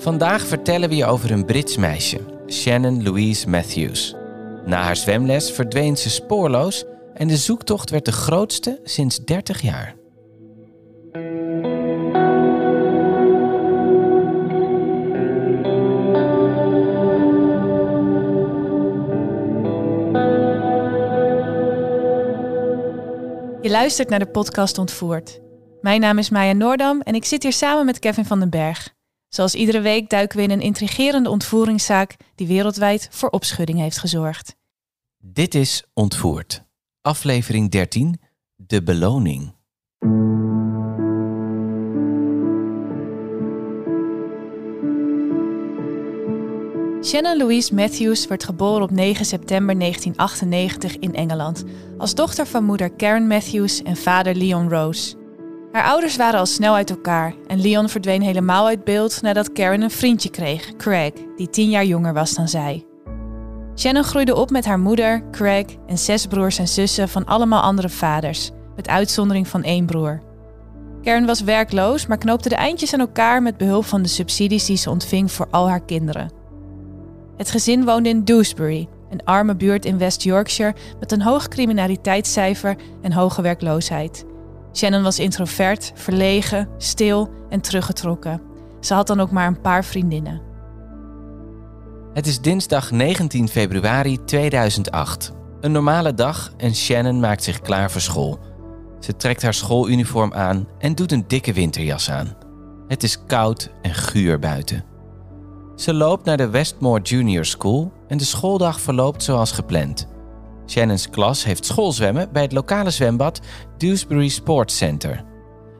Vandaag 0.00 0.46
vertellen 0.46 0.88
we 0.88 0.96
je 0.96 1.06
over 1.06 1.30
een 1.30 1.44
Brits 1.44 1.76
meisje, 1.76 2.20
Shannon 2.46 3.02
Louise 3.02 3.48
Matthews. 3.48 4.14
Na 4.64 4.82
haar 4.82 4.96
zwemles 4.96 5.50
verdween 5.50 5.96
ze 5.96 6.10
spoorloos 6.10 6.84
en 7.14 7.28
de 7.28 7.36
zoektocht 7.36 7.90
werd 7.90 8.04
de 8.04 8.12
grootste 8.12 8.80
sinds 8.84 9.24
30 9.24 9.60
jaar. 9.60 9.94
Je 23.62 23.70
luistert 23.70 24.08
naar 24.08 24.18
de 24.18 24.30
podcast 24.32 24.78
Ontvoerd. 24.78 25.40
Mijn 25.80 26.00
naam 26.00 26.18
is 26.18 26.30
Maya 26.30 26.52
Noordam 26.52 27.00
en 27.00 27.14
ik 27.14 27.24
zit 27.24 27.42
hier 27.42 27.52
samen 27.52 27.84
met 27.84 27.98
Kevin 27.98 28.24
van 28.24 28.38
den 28.38 28.50
Berg. 28.50 28.98
Zoals 29.30 29.54
iedere 29.54 29.80
week 29.80 30.10
duiken 30.10 30.36
we 30.36 30.42
in 30.42 30.50
een 30.50 30.60
intrigerende 30.60 31.30
ontvoeringszaak 31.30 32.16
die 32.34 32.46
wereldwijd 32.46 33.08
voor 33.10 33.28
opschudding 33.28 33.78
heeft 33.78 33.98
gezorgd. 33.98 34.56
Dit 35.18 35.54
is 35.54 35.84
Ontvoerd, 35.94 36.64
aflevering 37.00 37.70
13, 37.70 38.20
De 38.56 38.82
Beloning. 38.82 39.58
Shannon 47.04 47.36
Louise 47.36 47.74
Matthews 47.74 48.26
werd 48.26 48.44
geboren 48.44 48.82
op 48.82 48.90
9 48.90 49.24
september 49.24 49.78
1998 49.78 50.96
in 50.96 51.14
Engeland 51.14 51.64
als 51.98 52.14
dochter 52.14 52.46
van 52.46 52.64
moeder 52.64 52.90
Karen 52.90 53.26
Matthews 53.26 53.82
en 53.82 53.96
vader 53.96 54.34
Leon 54.34 54.68
Rose. 54.68 55.19
Haar 55.72 55.84
ouders 55.84 56.16
waren 56.16 56.40
al 56.40 56.46
snel 56.46 56.74
uit 56.74 56.90
elkaar 56.90 57.34
en 57.46 57.60
Leon 57.60 57.88
verdween 57.88 58.22
helemaal 58.22 58.66
uit 58.66 58.84
beeld 58.84 59.22
nadat 59.22 59.52
Karen 59.52 59.82
een 59.82 59.90
vriendje 59.90 60.30
kreeg, 60.30 60.76
Craig, 60.76 61.12
die 61.36 61.50
tien 61.50 61.70
jaar 61.70 61.84
jonger 61.84 62.12
was 62.12 62.34
dan 62.34 62.48
zij. 62.48 62.86
Shannon 63.76 64.04
groeide 64.04 64.34
op 64.34 64.50
met 64.50 64.64
haar 64.64 64.78
moeder, 64.78 65.30
Craig 65.30 65.66
en 65.86 65.98
zes 65.98 66.26
broers 66.26 66.58
en 66.58 66.68
zussen 66.68 67.08
van 67.08 67.24
allemaal 67.24 67.62
andere 67.62 67.88
vaders, 67.88 68.50
met 68.76 68.88
uitzondering 68.88 69.48
van 69.48 69.62
één 69.62 69.86
broer. 69.86 70.20
Karen 71.02 71.26
was 71.26 71.40
werkloos, 71.40 72.06
maar 72.06 72.18
knoopte 72.18 72.48
de 72.48 72.54
eindjes 72.54 72.94
aan 72.94 73.00
elkaar 73.00 73.42
met 73.42 73.56
behulp 73.56 73.84
van 73.84 74.02
de 74.02 74.08
subsidies 74.08 74.66
die 74.66 74.76
ze 74.76 74.90
ontving 74.90 75.32
voor 75.32 75.46
al 75.50 75.68
haar 75.68 75.84
kinderen. 75.84 76.32
Het 77.36 77.50
gezin 77.50 77.84
woonde 77.84 78.08
in 78.08 78.24
Dewsbury, 78.24 78.88
een 79.10 79.24
arme 79.24 79.56
buurt 79.56 79.84
in 79.84 79.98
West 79.98 80.22
Yorkshire 80.22 80.74
met 81.00 81.12
een 81.12 81.22
hoog 81.22 81.48
criminaliteitscijfer 81.48 82.76
en 83.02 83.12
hoge 83.12 83.42
werkloosheid. 83.42 84.28
Shannon 84.72 85.02
was 85.02 85.18
introvert, 85.18 85.92
verlegen, 85.94 86.68
stil 86.78 87.30
en 87.48 87.60
teruggetrokken. 87.60 88.42
Ze 88.80 88.94
had 88.94 89.06
dan 89.06 89.20
ook 89.20 89.30
maar 89.30 89.46
een 89.46 89.60
paar 89.60 89.84
vriendinnen. 89.84 90.40
Het 92.12 92.26
is 92.26 92.40
dinsdag 92.40 92.90
19 92.90 93.48
februari 93.48 94.24
2008. 94.24 95.32
Een 95.60 95.72
normale 95.72 96.14
dag 96.14 96.52
en 96.56 96.74
Shannon 96.74 97.20
maakt 97.20 97.42
zich 97.42 97.60
klaar 97.60 97.90
voor 97.90 98.00
school. 98.00 98.38
Ze 99.00 99.16
trekt 99.16 99.42
haar 99.42 99.54
schooluniform 99.54 100.32
aan 100.32 100.68
en 100.78 100.94
doet 100.94 101.12
een 101.12 101.24
dikke 101.26 101.52
winterjas 101.52 102.10
aan. 102.10 102.36
Het 102.88 103.02
is 103.02 103.24
koud 103.26 103.70
en 103.82 103.94
guur 103.94 104.38
buiten. 104.38 104.84
Ze 105.76 105.94
loopt 105.94 106.24
naar 106.24 106.36
de 106.36 106.50
Westmore 106.50 107.02
Junior 107.02 107.44
School 107.44 107.92
en 108.08 108.18
de 108.18 108.24
schooldag 108.24 108.80
verloopt 108.80 109.22
zoals 109.22 109.52
gepland. 109.52 110.08
Shannons 110.70 111.10
klas 111.10 111.44
heeft 111.44 111.66
schoolzwemmen 111.66 112.32
bij 112.32 112.42
het 112.42 112.52
lokale 112.52 112.90
zwembad 112.90 113.40
Dewsbury 113.76 114.28
Sports 114.28 114.76
Center. 114.76 115.24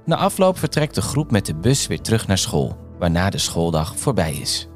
Na 0.05 0.17
afloop 0.17 0.59
vertrekt 0.59 0.95
de 0.95 1.03
groep 1.03 1.31
met 1.31 1.47
de 1.47 1.55
bus 1.55 1.87
weer 1.87 2.01
terug 2.01 2.27
naar 2.27 2.39
school, 2.39 2.77
waarna 2.99 3.31
de 3.31 3.39
schooldag 3.39 3.97
voorbij 3.97 4.33
is. 4.33 4.69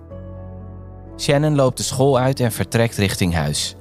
Shannon 1.19 1.55
loopt 1.55 1.77
de 1.77 1.83
school 1.83 2.19
uit 2.19 2.41
en 2.41 2.53
vertrekt 2.53 2.97
richting 2.97 3.35
huis. 3.35 3.75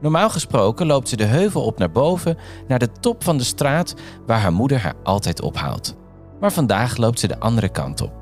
Normaal 0.00 0.30
gesproken 0.30 0.86
loopt 0.86 1.08
ze 1.08 1.16
de 1.16 1.24
heuvel 1.24 1.62
op 1.62 1.78
naar 1.78 1.90
boven, 1.90 2.36
naar 2.68 2.78
de 2.78 2.92
top 3.00 3.24
van 3.24 3.38
de 3.38 3.44
straat 3.44 3.94
waar 4.26 4.40
haar 4.40 4.52
moeder 4.52 4.78
haar 4.78 4.94
altijd 5.02 5.42
ophaalt. 5.42 5.96
Maar 6.40 6.52
vandaag 6.52 6.96
loopt 6.96 7.20
ze 7.20 7.28
de 7.28 7.40
andere 7.40 7.68
kant 7.68 8.00
op. 8.00 8.12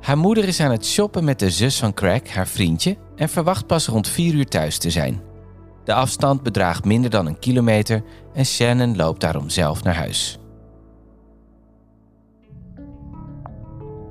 Haar 0.00 0.18
moeder 0.18 0.44
is 0.44 0.60
aan 0.60 0.70
het 0.70 0.86
shoppen 0.86 1.24
met 1.24 1.38
de 1.38 1.50
zus 1.50 1.78
van 1.78 1.94
Craig, 1.94 2.34
haar 2.34 2.48
vriendje, 2.48 2.96
en 3.16 3.28
verwacht 3.28 3.66
pas 3.66 3.86
rond 3.86 4.08
4 4.08 4.34
uur 4.34 4.46
thuis 4.46 4.78
te 4.78 4.90
zijn. 4.90 5.34
De 5.86 5.94
afstand 5.94 6.42
bedraagt 6.42 6.84
minder 6.84 7.10
dan 7.10 7.26
een 7.26 7.38
kilometer 7.38 8.02
en 8.34 8.46
Shannon 8.46 8.96
loopt 8.96 9.20
daarom 9.20 9.48
zelf 9.48 9.82
naar 9.82 9.94
huis. 9.94 10.38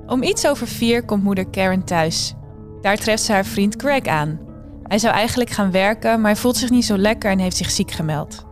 Om 0.06 0.22
iets 0.22 0.46
over 0.46 0.68
vier 0.68 1.04
komt 1.04 1.22
moeder 1.22 1.48
Karen 1.48 1.84
thuis. 1.84 2.34
Daar 2.80 2.96
treft 2.96 3.22
ze 3.22 3.32
haar 3.32 3.44
vriend 3.44 3.76
Craig 3.76 4.04
aan. 4.06 4.40
Hij 4.82 4.98
zou 4.98 5.14
eigenlijk 5.14 5.50
gaan 5.50 5.70
werken, 5.70 6.20
maar 6.20 6.36
voelt 6.36 6.56
zich 6.56 6.70
niet 6.70 6.84
zo 6.84 6.98
lekker 6.98 7.30
en 7.30 7.38
heeft 7.38 7.56
zich 7.56 7.70
ziek 7.70 7.90
gemeld. 7.90 8.46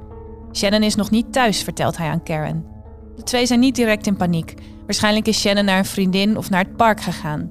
Shannon 0.52 0.82
is 0.82 0.94
nog 0.94 1.10
niet 1.10 1.32
thuis, 1.32 1.62
vertelt 1.62 1.96
hij 1.96 2.08
aan 2.08 2.22
Karen. 2.22 2.66
De 3.16 3.22
twee 3.22 3.46
zijn 3.46 3.60
niet 3.60 3.74
direct 3.74 4.06
in 4.06 4.16
paniek. 4.16 4.54
Waarschijnlijk 4.84 5.26
is 5.26 5.40
Shannon 5.40 5.64
naar 5.64 5.78
een 5.78 5.84
vriendin 5.84 6.36
of 6.36 6.50
naar 6.50 6.64
het 6.64 6.76
park 6.76 7.00
gegaan. 7.00 7.50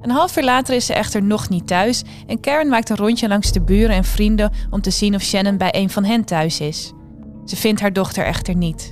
Een 0.00 0.10
half 0.10 0.36
uur 0.36 0.44
later 0.44 0.74
is 0.74 0.86
ze 0.86 0.94
echter 0.94 1.22
nog 1.22 1.48
niet 1.48 1.66
thuis 1.66 2.02
en 2.26 2.40
Karen 2.40 2.68
maakt 2.68 2.90
een 2.90 2.96
rondje 2.96 3.28
langs 3.28 3.52
de 3.52 3.60
buren 3.60 3.96
en 3.96 4.04
vrienden 4.04 4.52
om 4.70 4.80
te 4.80 4.90
zien 4.90 5.14
of 5.14 5.22
Shannon 5.22 5.56
bij 5.56 5.74
een 5.74 5.90
van 5.90 6.04
hen 6.04 6.24
thuis 6.24 6.60
is. 6.60 6.92
Ze 7.44 7.56
vindt 7.56 7.80
haar 7.80 7.92
dochter 7.92 8.24
echter 8.24 8.56
niet. 8.56 8.90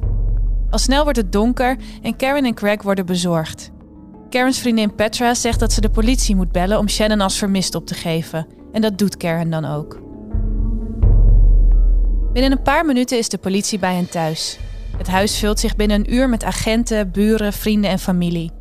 Al 0.70 0.78
snel 0.78 1.02
wordt 1.02 1.18
het 1.18 1.32
donker 1.32 1.76
en 2.02 2.16
Karen 2.16 2.44
en 2.44 2.54
Craig 2.54 2.82
worden 2.82 3.06
bezorgd. 3.06 3.70
Karens 4.30 4.58
vriendin 4.58 4.94
Petra 4.94 5.34
zegt 5.34 5.60
dat 5.60 5.72
ze 5.72 5.80
de 5.80 5.90
politie 5.90 6.36
moet 6.36 6.52
bellen 6.52 6.78
om 6.78 6.88
Shannon 6.88 7.20
als 7.20 7.38
vermist 7.38 7.74
op 7.74 7.86
te 7.86 7.94
geven. 7.94 8.46
En 8.72 8.80
dat 8.80 8.98
doet 8.98 9.16
Karen 9.16 9.50
dan 9.50 9.64
ook. 9.64 10.00
Binnen 12.32 12.52
een 12.52 12.62
paar 12.62 12.84
minuten 12.84 13.18
is 13.18 13.28
de 13.28 13.38
politie 13.38 13.78
bij 13.78 13.94
hen 13.94 14.08
thuis. 14.08 14.58
Het 14.98 15.06
huis 15.06 15.38
vult 15.38 15.60
zich 15.60 15.76
binnen 15.76 15.98
een 15.98 16.14
uur 16.14 16.28
met 16.28 16.44
agenten, 16.44 17.10
buren, 17.10 17.52
vrienden 17.52 17.90
en 17.90 17.98
familie. 17.98 18.55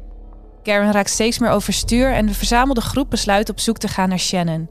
Karen 0.66 0.92
raakt 0.92 1.10
steeds 1.10 1.40
meer 1.40 1.50
overstuur 1.50 2.14
en 2.14 2.26
de 2.26 2.34
verzamelde 2.34 2.82
groep 2.82 3.10
besluit 3.10 3.50
op 3.50 3.60
zoek 3.60 3.78
te 3.78 3.88
gaan 3.88 4.10
naar 4.10 4.20
Shannon. 4.20 4.70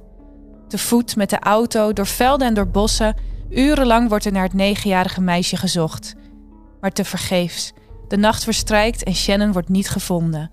Te 0.69 0.79
voet, 0.79 1.17
met 1.17 1.31
de 1.31 1.39
auto, 1.39 1.93
door 1.93 2.07
velden 2.07 2.47
en 2.47 2.55
door 2.55 2.69
bossen, 2.69 3.17
urenlang 3.51 4.09
wordt 4.09 4.25
er 4.25 4.33
naar 4.33 4.43
het 4.43 4.55
negenjarige 4.55 5.21
meisje 5.21 5.57
gezocht. 5.57 6.15
Maar 6.81 6.93
tevergeefs. 6.93 7.73
De 8.09 8.17
nacht 8.17 8.45
verstrijkt 8.45 9.03
en 9.03 9.15
Shannon 9.15 9.53
wordt 9.53 9.69
niet 9.69 9.89
gevonden. 9.89 10.51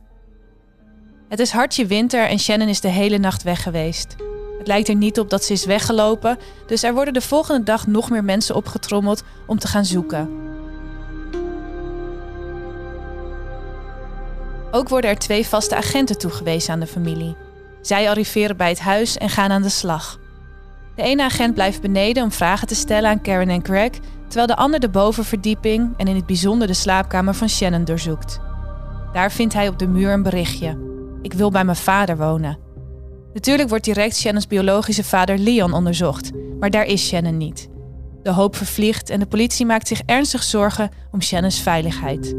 Het 1.30 1.40
is 1.40 1.52
hartje 1.52 1.86
winter 1.86 2.28
en 2.28 2.40
Shannon 2.40 2.68
is 2.68 2.82
de 2.82 2.88
hele 2.88 3.18
nacht 3.18 3.44
weg 3.44 3.64
geweest. 3.64 4.16
Het 4.58 4.68
lijkt 4.68 4.88
er 4.88 4.96
niet 4.96 5.20
op 5.20 5.30
dat 5.30 5.44
ze 5.44 5.54
is 5.54 5.66
weggelopen, 5.66 6.38
dus 6.68 6.84
er 6.84 6.94
worden 6.94 7.14
de 7.14 7.22
volgende 7.22 7.64
dag 7.64 7.88
nog 7.88 8.10
meer 8.10 8.24
mensen 8.24 8.56
opgetrommeld 8.56 9.24
om 9.48 9.60
te 9.60 9.68
gaan 9.68 9.86
zoeken. 9.86 10.51
Ook 14.72 14.90
worden 14.90 15.10
er 15.10 15.18
twee 15.18 15.48
vaste 15.48 15.76
agenten 15.76 16.18
toegewezen 16.18 16.74
aan 16.74 16.80
de 16.80 16.88
familie. 16.88 17.36
Zij 17.82 18.10
arriveren 18.10 18.58
bij 18.58 18.70
het 18.70 18.80
huis 18.80 19.18
en 19.18 19.30
gaan 19.30 19.52
aan 19.52 19.62
de 19.62 19.70
slag. 19.70 20.20
De 20.96 21.02
ene 21.02 21.24
agent 21.24 21.54
blijft 21.54 21.82
beneden 21.82 22.24
om 22.24 22.32
vragen 22.32 22.68
te 22.68 22.76
stellen 22.76 23.10
aan 23.10 23.22
Karen 23.22 23.50
en 23.50 23.62
Craig, 23.62 23.92
terwijl 24.28 24.48
de 24.48 24.56
ander 24.56 24.80
de 24.80 24.90
bovenverdieping 24.90 25.94
en 25.98 26.08
in 26.08 26.16
het 26.16 26.26
bijzonder 26.26 26.68
de 26.68 26.74
slaapkamer 26.74 27.34
van 27.34 27.50
Shannon 27.50 27.86
doorzoekt. 27.86 28.40
Daar 29.14 29.32
vindt 29.32 29.54
hij 29.54 29.68
op 29.68 29.80
de 29.80 29.88
muur 29.88 30.14
een 30.14 30.24
berichtje. 30.24 30.78
Ik 31.22 31.34
wil 31.34 31.52
bij 31.52 31.64
mijn 31.64 31.78
vader 31.78 32.18
wonen. 32.18 32.58
Natuurlijk 33.34 33.70
wordt 33.70 33.84
direct 33.84 34.16
Shannons 34.16 34.48
biologische 34.48 35.04
vader 35.04 35.38
Leon 35.38 35.74
onderzocht, 35.74 36.32
maar 36.60 36.70
daar 36.70 36.86
is 36.86 37.08
Shannon 37.08 37.38
niet. 37.38 37.70
De 38.24 38.32
hoop 38.32 38.56
vervliegt 38.56 39.10
en 39.10 39.20
de 39.20 39.26
politie 39.26 39.66
maakt 39.66 39.88
zich 39.88 40.02
ernstig 40.06 40.44
zorgen 40.44 40.90
om 41.12 41.22
Shannons 41.22 41.60
veiligheid. 41.62 42.36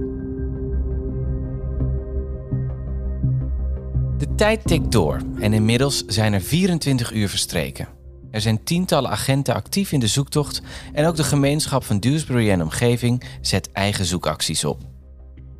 Tijd 4.43 4.61
tikt 4.65 4.93
door 4.93 5.21
en 5.41 5.53
inmiddels 5.53 6.05
zijn 6.07 6.33
er 6.33 6.41
24 6.41 7.13
uur 7.13 7.29
verstreken. 7.29 7.89
Er 8.31 8.41
zijn 8.41 8.65
tientallen 8.65 9.11
agenten 9.11 9.55
actief 9.55 9.93
in 9.93 10.01
de 10.01 10.07
zoektocht 10.07 10.63
en 10.93 11.07
ook 11.07 11.17
de 11.17 11.25
gemeenschap 11.25 11.85
van 11.85 11.99
Dewsbury 11.99 12.51
en 12.51 12.63
omgeving 12.63 13.25
zet 13.41 13.73
eigen 13.73 14.05
zoekacties 14.05 14.65
op. 14.65 14.81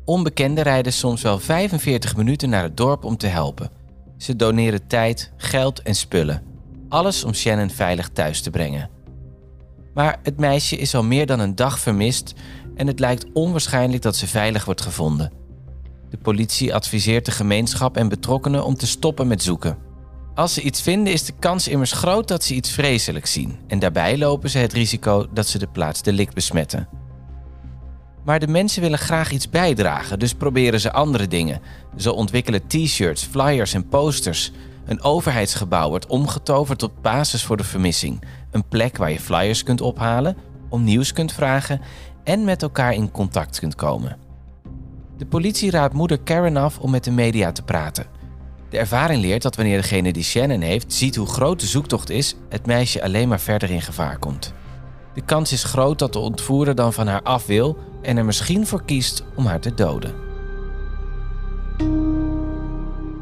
Onbekenden 0.05 0.63
rijden 0.63 0.93
soms 0.93 1.21
wel 1.21 1.39
45 1.39 2.15
minuten 2.15 2.49
naar 2.49 2.63
het 2.63 2.77
dorp 2.77 3.03
om 3.03 3.17
te 3.17 3.27
helpen. 3.27 3.71
Ze 4.17 4.35
doneren 4.35 4.87
tijd, 4.87 5.31
geld 5.37 5.81
en 5.81 5.95
spullen. 5.95 6.43
Alles 6.89 7.23
om 7.23 7.33
Shannon 7.33 7.69
veilig 7.69 8.09
thuis 8.09 8.41
te 8.41 8.49
brengen. 8.49 8.89
Maar 9.93 10.19
het 10.23 10.37
meisje 10.37 10.77
is 10.77 10.95
al 10.95 11.03
meer 11.03 11.25
dan 11.25 11.39
een 11.39 11.55
dag 11.55 11.79
vermist 11.79 12.33
en 12.75 12.87
het 12.87 12.99
lijkt 12.99 13.25
onwaarschijnlijk 13.33 14.01
dat 14.01 14.15
ze 14.15 14.27
veilig 14.27 14.65
wordt 14.65 14.81
gevonden. 14.81 15.42
De 16.13 16.19
politie 16.19 16.75
adviseert 16.75 17.25
de 17.25 17.31
gemeenschap 17.31 17.97
en 17.97 18.09
betrokkenen 18.09 18.65
om 18.65 18.75
te 18.75 18.87
stoppen 18.87 19.27
met 19.27 19.43
zoeken. 19.43 19.77
Als 20.35 20.53
ze 20.53 20.61
iets 20.61 20.81
vinden 20.81 21.13
is 21.13 21.25
de 21.25 21.33
kans 21.39 21.67
immers 21.67 21.91
groot 21.91 22.27
dat 22.27 22.43
ze 22.43 22.53
iets 22.53 22.71
vreselijks 22.71 23.31
zien 23.31 23.59
en 23.67 23.79
daarbij 23.79 24.17
lopen 24.17 24.49
ze 24.49 24.57
het 24.57 24.73
risico 24.73 25.27
dat 25.33 25.47
ze 25.47 25.57
de 25.57 25.67
plaats 25.67 26.01
delict 26.01 26.33
besmetten. 26.33 26.87
Maar 28.25 28.39
de 28.39 28.47
mensen 28.47 28.81
willen 28.81 28.99
graag 28.99 29.31
iets 29.31 29.49
bijdragen, 29.49 30.19
dus 30.19 30.33
proberen 30.33 30.79
ze 30.79 30.91
andere 30.91 31.27
dingen. 31.27 31.61
Ze 31.97 32.13
ontwikkelen 32.13 32.67
t-shirts, 32.67 33.23
flyers 33.23 33.73
en 33.73 33.87
posters. 33.87 34.51
Een 34.85 35.01
overheidsgebouw 35.01 35.89
wordt 35.89 36.07
omgetoverd 36.07 36.79
tot 36.79 37.01
basis 37.01 37.43
voor 37.43 37.57
de 37.57 37.63
vermissing. 37.63 38.23
Een 38.51 38.67
plek 38.67 38.97
waar 38.97 39.11
je 39.11 39.19
flyers 39.19 39.63
kunt 39.63 39.81
ophalen, 39.81 40.37
om 40.69 40.83
nieuws 40.83 41.13
kunt 41.13 41.31
vragen 41.31 41.81
en 42.23 42.43
met 42.43 42.61
elkaar 42.61 42.93
in 42.93 43.11
contact 43.11 43.59
kunt 43.59 43.75
komen. 43.75 44.17
De 45.17 45.25
politie 45.25 45.71
raadt 45.71 45.93
moeder 45.93 46.19
Karen 46.19 46.57
af 46.57 46.79
om 46.79 46.91
met 46.91 47.03
de 47.03 47.11
media 47.11 47.51
te 47.51 47.63
praten. 47.63 48.05
De 48.69 48.77
ervaring 48.77 49.21
leert 49.21 49.41
dat 49.41 49.55
wanneer 49.55 49.81
degene 49.81 50.13
die 50.13 50.23
Shannon 50.23 50.61
heeft 50.61 50.93
ziet 50.93 51.15
hoe 51.15 51.27
groot 51.27 51.59
de 51.59 51.65
zoektocht 51.65 52.09
is, 52.09 52.35
het 52.49 52.65
meisje 52.65 53.03
alleen 53.03 53.27
maar 53.27 53.39
verder 53.39 53.69
in 53.69 53.81
gevaar 53.81 54.17
komt. 54.17 54.53
De 55.13 55.21
kans 55.21 55.51
is 55.51 55.63
groot 55.63 55.99
dat 55.99 56.13
de 56.13 56.19
ontvoerder 56.19 56.75
dan 56.75 56.93
van 56.93 57.07
haar 57.07 57.21
af 57.21 57.45
wil 57.45 57.77
en 58.01 58.17
er 58.17 58.25
misschien 58.25 58.67
voor 58.67 58.83
kiest 58.83 59.23
om 59.35 59.45
haar 59.45 59.59
te 59.59 59.73
doden. 59.73 60.13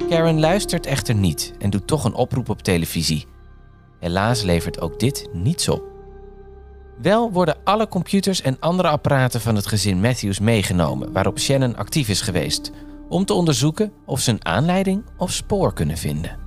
Karen 0.09 0.39
luistert 0.39 0.85
echter 0.85 1.15
niet 1.15 1.53
en 1.59 1.69
doet 1.69 1.87
toch 1.87 2.03
een 2.03 2.13
oproep 2.13 2.49
op 2.49 2.61
televisie. 2.61 3.25
Helaas 3.99 4.41
levert 4.41 4.81
ook 4.81 4.99
dit 4.99 5.29
niets 5.33 5.69
op. 5.69 5.90
Wel 7.01 7.31
worden 7.31 7.57
alle 7.63 7.87
computers 7.87 8.41
en 8.41 8.59
andere 8.59 8.87
apparaten 8.87 9.41
van 9.41 9.55
het 9.55 9.67
gezin 9.67 10.01
Matthews 10.01 10.39
meegenomen 10.39 11.11
waarop 11.11 11.39
Shannon 11.39 11.75
actief 11.75 12.09
is 12.09 12.21
geweest, 12.21 12.71
om 13.09 13.25
te 13.25 13.33
onderzoeken 13.33 13.91
of 14.05 14.19
ze 14.19 14.31
een 14.31 14.45
aanleiding 14.45 15.03
of 15.17 15.31
spoor 15.31 15.73
kunnen 15.73 15.97
vinden. 15.97 16.39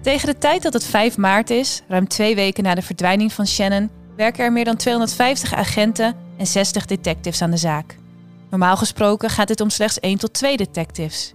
Tegen 0.00 0.26
de 0.26 0.38
tijd 0.38 0.62
dat 0.62 0.72
het 0.72 0.84
5 0.84 1.16
maart 1.16 1.50
is, 1.50 1.82
ruim 1.88 2.08
twee 2.08 2.34
weken 2.34 2.62
na 2.62 2.74
de 2.74 2.82
verdwijning 2.82 3.32
van 3.32 3.46
Shannon, 3.46 3.90
werken 4.16 4.44
er 4.44 4.52
meer 4.52 4.64
dan 4.64 4.76
250 4.76 5.54
agenten 5.54 6.16
en 6.36 6.46
60 6.46 6.86
detectives 6.86 7.42
aan 7.42 7.50
de 7.50 7.56
zaak. 7.56 7.96
Normaal 8.50 8.76
gesproken 8.76 9.30
gaat 9.30 9.48
het 9.48 9.60
om 9.60 9.70
slechts 9.70 10.00
1 10.00 10.18
tot 10.18 10.32
2 10.32 10.56
detectives. 10.56 11.32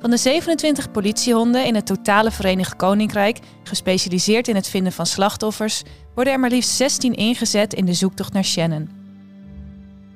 Van 0.00 0.10
de 0.10 0.16
27 0.16 0.90
politiehonden 0.90 1.64
in 1.64 1.74
het 1.74 1.86
totale 1.86 2.30
Verenigd 2.30 2.76
Koninkrijk, 2.76 3.38
gespecialiseerd 3.62 4.48
in 4.48 4.54
het 4.54 4.68
vinden 4.68 4.92
van 4.92 5.06
slachtoffers, 5.06 5.82
worden 6.14 6.32
er 6.32 6.40
maar 6.40 6.50
liefst 6.50 6.70
16 6.70 7.14
ingezet 7.14 7.74
in 7.74 7.84
de 7.84 7.94
zoektocht 7.94 8.32
naar 8.32 8.44
Shannon. 8.44 8.90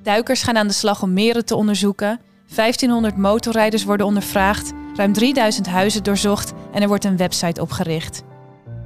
Duikers 0.03 0.43
gaan 0.43 0.56
aan 0.56 0.67
de 0.67 0.73
slag 0.73 1.03
om 1.03 1.12
meren 1.12 1.44
te 1.44 1.56
onderzoeken, 1.56 2.21
1500 2.55 3.17
motorrijders 3.17 3.85
worden 3.85 4.06
ondervraagd, 4.06 4.73
ruim 4.94 5.12
3000 5.12 5.67
huizen 5.67 6.03
doorzocht 6.03 6.53
en 6.73 6.82
er 6.82 6.88
wordt 6.88 7.05
een 7.05 7.17
website 7.17 7.61
opgericht. 7.61 8.23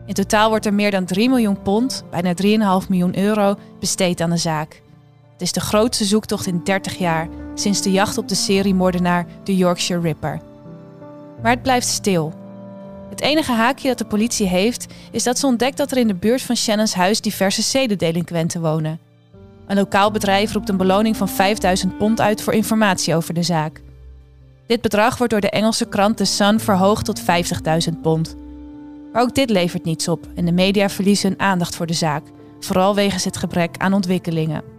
In 0.06 0.14
totaal 0.14 0.48
wordt 0.48 0.66
er 0.66 0.74
meer 0.74 0.90
dan 0.90 1.04
3 1.04 1.28
miljoen 1.28 1.62
pond, 1.62 2.04
bijna 2.10 2.34
3,5 2.82 2.88
miljoen 2.88 3.18
euro, 3.18 3.56
besteed 3.78 4.20
aan 4.20 4.30
de 4.30 4.36
zaak. 4.36 4.82
Is 5.44 5.52
de 5.52 5.60
grootste 5.60 6.04
zoektocht 6.04 6.46
in 6.46 6.60
30 6.64 6.98
jaar 6.98 7.28
sinds 7.54 7.82
de 7.82 7.90
jacht 7.90 8.18
op 8.18 8.28
de 8.28 8.34
seriemoordenaar 8.34 9.26
de 9.42 9.56
Yorkshire 9.56 10.00
Ripper. 10.00 10.40
Maar 11.42 11.50
het 11.50 11.62
blijft 11.62 11.86
stil. 11.86 12.32
Het 13.08 13.20
enige 13.20 13.52
haakje 13.52 13.88
dat 13.88 13.98
de 13.98 14.04
politie 14.04 14.46
heeft 14.46 14.86
is 15.10 15.22
dat 15.22 15.38
ze 15.38 15.46
ontdekt 15.46 15.76
dat 15.76 15.90
er 15.90 15.96
in 15.96 16.06
de 16.06 16.14
buurt 16.14 16.42
van 16.42 16.56
Shannon's 16.56 16.94
huis 16.94 17.20
diverse 17.20 17.62
zedendelinquenten 17.62 18.60
wonen. 18.60 18.98
Een 19.66 19.76
lokaal 19.76 20.10
bedrijf 20.10 20.52
roept 20.52 20.68
een 20.68 20.76
beloning 20.76 21.16
van 21.16 21.28
5000 21.28 21.98
pond 21.98 22.20
uit 22.20 22.42
voor 22.42 22.52
informatie 22.52 23.14
over 23.14 23.34
de 23.34 23.42
zaak. 23.42 23.82
Dit 24.66 24.80
bedrag 24.80 25.18
wordt 25.18 25.32
door 25.32 25.42
de 25.42 25.50
Engelse 25.50 25.88
krant 25.88 26.16
The 26.16 26.24
Sun 26.24 26.60
verhoogd 26.60 27.04
tot 27.04 27.20
50.000 27.20 28.00
pond. 28.02 28.36
Maar 29.12 29.22
ook 29.22 29.34
dit 29.34 29.50
levert 29.50 29.84
niets 29.84 30.08
op 30.08 30.26
en 30.34 30.44
de 30.44 30.52
media 30.52 30.88
verliezen 30.88 31.28
hun 31.28 31.40
aandacht 31.40 31.76
voor 31.76 31.86
de 31.86 31.92
zaak, 31.92 32.22
vooral 32.60 32.94
wegens 32.94 33.24
het 33.24 33.36
gebrek 33.36 33.76
aan 33.78 33.92
ontwikkelingen. 33.92 34.74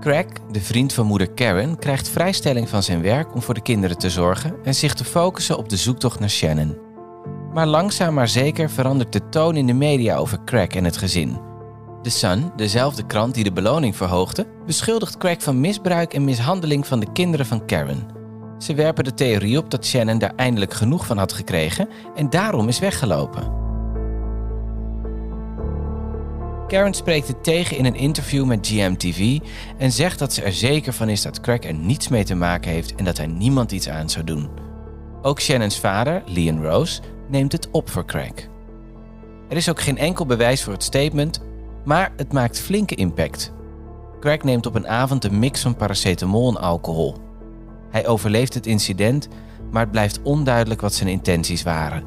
Craig, 0.00 0.26
de 0.50 0.60
vriend 0.60 0.92
van 0.92 1.06
moeder 1.06 1.30
Karen, 1.30 1.78
krijgt 1.78 2.08
vrijstelling 2.08 2.68
van 2.68 2.82
zijn 2.82 3.02
werk 3.02 3.34
om 3.34 3.42
voor 3.42 3.54
de 3.54 3.62
kinderen 3.62 3.98
te 3.98 4.10
zorgen 4.10 4.54
en 4.64 4.74
zich 4.74 4.94
te 4.94 5.04
focussen 5.04 5.58
op 5.58 5.68
de 5.68 5.76
zoektocht 5.76 6.20
naar 6.20 6.30
Shannon. 6.30 6.76
Maar 7.52 7.66
langzaam 7.66 8.14
maar 8.14 8.28
zeker 8.28 8.70
verandert 8.70 9.12
de 9.12 9.28
toon 9.28 9.56
in 9.56 9.66
de 9.66 9.72
media 9.72 10.16
over 10.16 10.44
Craig 10.44 10.68
en 10.68 10.84
het 10.84 10.96
gezin. 10.96 11.38
The 12.02 12.10
Sun, 12.10 12.52
dezelfde 12.56 13.06
krant 13.06 13.34
die 13.34 13.44
de 13.44 13.52
beloning 13.52 13.96
verhoogde, 13.96 14.46
beschuldigt 14.66 15.16
Craig 15.16 15.42
van 15.42 15.60
misbruik 15.60 16.14
en 16.14 16.24
mishandeling 16.24 16.86
van 16.86 17.00
de 17.00 17.12
kinderen 17.12 17.46
van 17.46 17.66
Karen. 17.66 18.06
Ze 18.58 18.74
werpen 18.74 19.04
de 19.04 19.14
theorie 19.14 19.58
op 19.58 19.70
dat 19.70 19.86
Shannon 19.86 20.18
daar 20.18 20.34
eindelijk 20.36 20.74
genoeg 20.74 21.06
van 21.06 21.18
had 21.18 21.32
gekregen 21.32 21.88
en 22.14 22.30
daarom 22.30 22.68
is 22.68 22.78
weggelopen. 22.78 23.69
Karen 26.70 26.94
spreekt 26.94 27.28
het 27.28 27.44
tegen 27.44 27.76
in 27.76 27.84
een 27.84 27.94
interview 27.94 28.44
met 28.44 28.66
GMTV 28.66 29.38
en 29.78 29.92
zegt 29.92 30.18
dat 30.18 30.32
ze 30.32 30.42
er 30.42 30.52
zeker 30.52 30.92
van 30.92 31.08
is 31.08 31.22
dat 31.22 31.40
Craig 31.40 31.62
er 31.64 31.74
niets 31.74 32.08
mee 32.08 32.24
te 32.24 32.34
maken 32.34 32.70
heeft 32.70 32.94
en 32.94 33.04
dat 33.04 33.16
hij 33.16 33.26
niemand 33.26 33.72
iets 33.72 33.88
aan 33.88 34.10
zou 34.10 34.24
doen. 34.24 34.48
Ook 35.22 35.40
Shannons 35.40 35.78
vader, 35.78 36.22
Leon 36.26 36.64
Rose, 36.64 37.00
neemt 37.28 37.52
het 37.52 37.68
op 37.70 37.90
voor 37.90 38.04
Craig. 38.04 38.48
Er 39.48 39.56
is 39.56 39.68
ook 39.68 39.80
geen 39.80 39.98
enkel 39.98 40.26
bewijs 40.26 40.62
voor 40.62 40.72
het 40.72 40.82
statement, 40.82 41.40
maar 41.84 42.12
het 42.16 42.32
maakt 42.32 42.60
flinke 42.60 42.94
impact. 42.94 43.52
Craig 44.20 44.42
neemt 44.42 44.66
op 44.66 44.74
een 44.74 44.88
avond 44.88 45.24
een 45.24 45.38
mix 45.38 45.60
van 45.60 45.76
paracetamol 45.76 46.48
en 46.48 46.60
alcohol. 46.60 47.16
Hij 47.90 48.06
overleeft 48.06 48.54
het 48.54 48.66
incident, 48.66 49.28
maar 49.70 49.82
het 49.82 49.90
blijft 49.90 50.22
onduidelijk 50.22 50.80
wat 50.80 50.94
zijn 50.94 51.08
intenties 51.08 51.62
waren. 51.62 52.04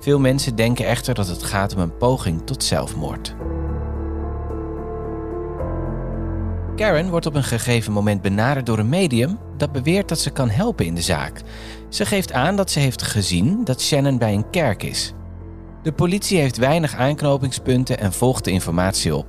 Veel 0.00 0.18
mensen 0.18 0.56
denken 0.56 0.86
echter 0.86 1.14
dat 1.14 1.28
het 1.28 1.42
gaat 1.42 1.74
om 1.74 1.80
een 1.80 1.96
poging 1.96 2.46
tot 2.46 2.64
zelfmoord. 2.64 3.34
Karen 6.78 7.10
wordt 7.10 7.26
op 7.26 7.34
een 7.34 7.44
gegeven 7.44 7.92
moment 7.92 8.22
benaderd 8.22 8.66
door 8.66 8.78
een 8.78 8.88
medium 8.88 9.38
dat 9.56 9.72
beweert 9.72 10.08
dat 10.08 10.18
ze 10.18 10.30
kan 10.30 10.50
helpen 10.50 10.86
in 10.86 10.94
de 10.94 11.00
zaak. 11.00 11.42
Ze 11.88 12.06
geeft 12.06 12.32
aan 12.32 12.56
dat 12.56 12.70
ze 12.70 12.78
heeft 12.78 13.02
gezien 13.02 13.64
dat 13.64 13.80
Shannon 13.80 14.18
bij 14.18 14.34
een 14.34 14.50
kerk 14.50 14.82
is. 14.82 15.12
De 15.82 15.92
politie 15.92 16.38
heeft 16.38 16.56
weinig 16.56 16.94
aanknopingspunten 16.94 17.98
en 17.98 18.12
volgt 18.12 18.44
de 18.44 18.50
informatie 18.50 19.16
op. 19.16 19.26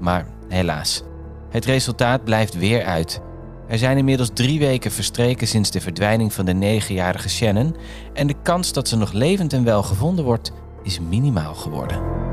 Maar 0.00 0.26
helaas, 0.48 1.02
het 1.50 1.64
resultaat 1.64 2.24
blijft 2.24 2.54
weer 2.54 2.84
uit. 2.84 3.20
Er 3.66 3.78
zijn 3.78 3.98
inmiddels 3.98 4.30
drie 4.34 4.58
weken 4.58 4.90
verstreken 4.90 5.46
sinds 5.46 5.70
de 5.70 5.80
verdwijning 5.80 6.32
van 6.32 6.44
de 6.44 6.54
negenjarige 6.54 7.28
Shannon 7.28 7.76
en 8.12 8.26
de 8.26 8.36
kans 8.42 8.72
dat 8.72 8.88
ze 8.88 8.96
nog 8.96 9.12
levend 9.12 9.52
en 9.52 9.64
wel 9.64 9.82
gevonden 9.82 10.24
wordt 10.24 10.52
is 10.82 11.00
minimaal 11.00 11.54
geworden. 11.54 12.27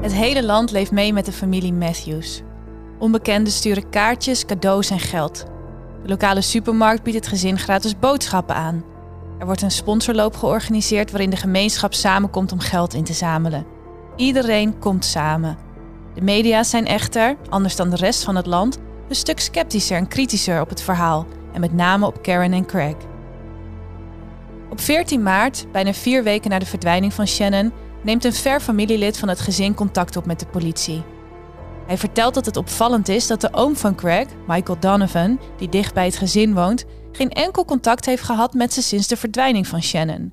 Het 0.00 0.12
hele 0.12 0.44
land 0.44 0.70
leeft 0.70 0.90
mee 0.90 1.12
met 1.12 1.24
de 1.24 1.32
familie 1.32 1.72
Matthews. 1.72 2.42
Onbekenden 2.98 3.52
sturen 3.52 3.90
kaartjes, 3.90 4.44
cadeaus 4.44 4.90
en 4.90 4.98
geld. 4.98 5.44
De 6.02 6.08
lokale 6.08 6.40
supermarkt 6.40 7.02
biedt 7.02 7.16
het 7.16 7.26
gezin 7.26 7.58
gratis 7.58 7.98
boodschappen 7.98 8.54
aan. 8.54 8.84
Er 9.38 9.46
wordt 9.46 9.62
een 9.62 9.70
sponsorloop 9.70 10.36
georganiseerd 10.36 11.10
waarin 11.10 11.30
de 11.30 11.36
gemeenschap 11.36 11.94
samenkomt 11.94 12.52
om 12.52 12.58
geld 12.58 12.94
in 12.94 13.04
te 13.04 13.12
zamelen. 13.12 13.66
Iedereen 14.16 14.78
komt 14.78 15.04
samen. 15.04 15.58
De 16.14 16.22
media 16.22 16.62
zijn 16.62 16.86
echter, 16.86 17.36
anders 17.48 17.76
dan 17.76 17.90
de 17.90 17.96
rest 17.96 18.24
van 18.24 18.36
het 18.36 18.46
land, 18.46 18.78
een 19.08 19.14
stuk 19.14 19.40
sceptischer 19.40 19.96
en 19.96 20.08
kritischer 20.08 20.60
op 20.60 20.68
het 20.68 20.82
verhaal 20.82 21.26
en 21.52 21.60
met 21.60 21.72
name 21.72 22.06
op 22.06 22.22
Karen 22.22 22.52
en 22.52 22.66
Craig. 22.66 22.96
Op 24.70 24.80
14 24.80 25.22
maart, 25.22 25.66
bijna 25.72 25.92
vier 25.92 26.22
weken 26.22 26.50
na 26.50 26.58
de 26.58 26.66
verdwijning 26.66 27.14
van 27.14 27.26
Shannon, 27.26 27.72
neemt 28.08 28.24
een 28.24 28.32
ver 28.32 28.60
familielid 28.60 29.18
van 29.18 29.28
het 29.28 29.40
gezin 29.40 29.74
contact 29.74 30.16
op 30.16 30.26
met 30.26 30.40
de 30.40 30.46
politie. 30.46 31.02
Hij 31.86 31.98
vertelt 31.98 32.34
dat 32.34 32.46
het 32.46 32.56
opvallend 32.56 33.08
is 33.08 33.26
dat 33.26 33.40
de 33.40 33.52
oom 33.52 33.76
van 33.76 33.94
Craig, 33.94 34.26
Michael 34.46 34.80
Donovan, 34.80 35.40
die 35.56 35.68
dicht 35.68 35.94
bij 35.94 36.04
het 36.04 36.16
gezin 36.16 36.54
woont, 36.54 36.84
geen 37.12 37.30
enkel 37.30 37.64
contact 37.64 38.06
heeft 38.06 38.22
gehad 38.22 38.54
met 38.54 38.72
ze 38.72 38.82
sinds 38.82 39.06
de 39.06 39.16
verdwijning 39.16 39.66
van 39.66 39.82
Shannon. 39.82 40.32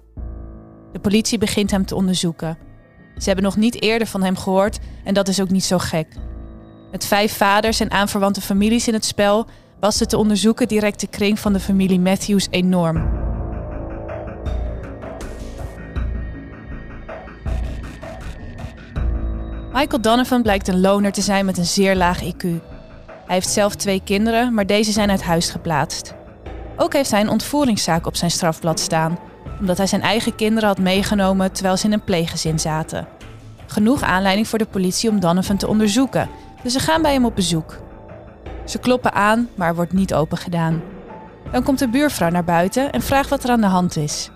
De 0.92 1.00
politie 1.00 1.38
begint 1.38 1.72
hem 1.72 1.86
te 1.86 1.96
onderzoeken. 1.96 2.58
Ze 3.18 3.26
hebben 3.26 3.44
nog 3.44 3.56
niet 3.56 3.82
eerder 3.82 4.08
van 4.08 4.24
hem 4.24 4.38
gehoord 4.38 4.80
en 5.04 5.14
dat 5.14 5.28
is 5.28 5.42
ook 5.42 5.50
niet 5.50 5.64
zo 5.64 5.78
gek. 5.78 6.08
Met 6.92 7.06
vijf 7.06 7.38
vaders 7.38 7.80
en 7.80 7.92
aanverwante 7.92 8.42
families 8.42 8.88
in 8.88 8.94
het 8.94 9.06
spel 9.06 9.48
was 9.80 9.98
de 9.98 10.06
te 10.06 10.18
onderzoeken 10.18 10.68
directe 10.68 11.08
kring 11.08 11.40
van 11.40 11.54
de 11.54 11.60
familie 11.60 12.00
Matthews 12.00 12.48
enorm. 12.50 13.26
Michael 19.76 20.02
Donovan 20.02 20.42
blijkt 20.42 20.68
een 20.68 20.80
loner 20.80 21.12
te 21.12 21.22
zijn 21.22 21.46
met 21.46 21.58
een 21.58 21.66
zeer 21.66 21.96
laag 21.96 22.24
IQ. 22.24 22.42
Hij 23.08 23.36
heeft 23.36 23.50
zelf 23.50 23.76
twee 23.76 24.02
kinderen, 24.04 24.54
maar 24.54 24.66
deze 24.66 24.92
zijn 24.92 25.10
uit 25.10 25.24
huis 25.24 25.50
geplaatst. 25.50 26.14
Ook 26.76 26.94
heeft 26.94 27.12
hij 27.12 27.22
een 27.22 27.30
ontvoeringszaak 27.30 28.06
op 28.06 28.16
zijn 28.16 28.32
strafblad 28.32 28.80
staan, 28.80 29.20
omdat 29.60 29.78
hij 29.78 29.88
zijn 29.88 30.02
eigen 30.02 30.36
kinderen 30.36 30.70
had 30.70 30.80
meegenomen 30.80 31.52
terwijl 31.52 31.78
ze 31.78 31.86
in 31.86 31.94
een 31.94 32.04
pleeggezin 32.04 32.60
zaten. 32.60 33.08
Genoeg 33.66 34.04
aanleiding 34.04 34.48
voor 34.48 34.60
de 34.60 34.66
politie 34.66 35.10
om 35.10 35.20
Donovan 35.20 35.58
te 35.58 35.68
onderzoeken, 35.68 36.30
dus 36.64 36.74
ze 36.74 36.80
gaan 36.80 37.02
bij 37.02 37.14
hem 37.14 37.26
op 37.26 37.36
bezoek. 37.36 37.82
Ze 38.66 38.78
kloppen 38.78 39.14
aan, 39.14 39.50
maar 39.56 39.68
er 39.68 39.76
wordt 39.76 39.94
niet 39.94 40.14
open 40.14 40.38
gedaan. 40.38 40.82
Dan 41.52 41.64
komt 41.64 41.80
de 41.80 41.90
buurvrouw 41.90 42.30
naar 42.30 42.44
buiten 42.44 42.92
en 42.92 43.02
vraagt 43.02 43.30
wat 43.30 43.44
er 43.44 43.50
aan 43.50 43.62
de 43.62 43.68
hand 43.68 43.98
is. 43.98 44.30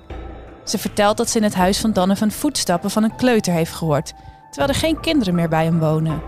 Ze 0.63 0.77
vertelt 0.77 1.17
dat 1.17 1.29
ze 1.29 1.37
in 1.37 1.43
het 1.43 1.55
huis 1.55 1.79
van 1.79 1.93
Donovan 1.93 2.31
voetstappen 2.31 2.91
van 2.91 3.03
een 3.03 3.15
kleuter 3.15 3.53
heeft 3.53 3.73
gehoord, 3.73 4.13
terwijl 4.49 4.73
er 4.73 4.79
geen 4.79 4.99
kinderen 4.99 5.35
meer 5.35 5.49
bij 5.49 5.63
hem 5.63 5.79
wonen. 5.79 6.21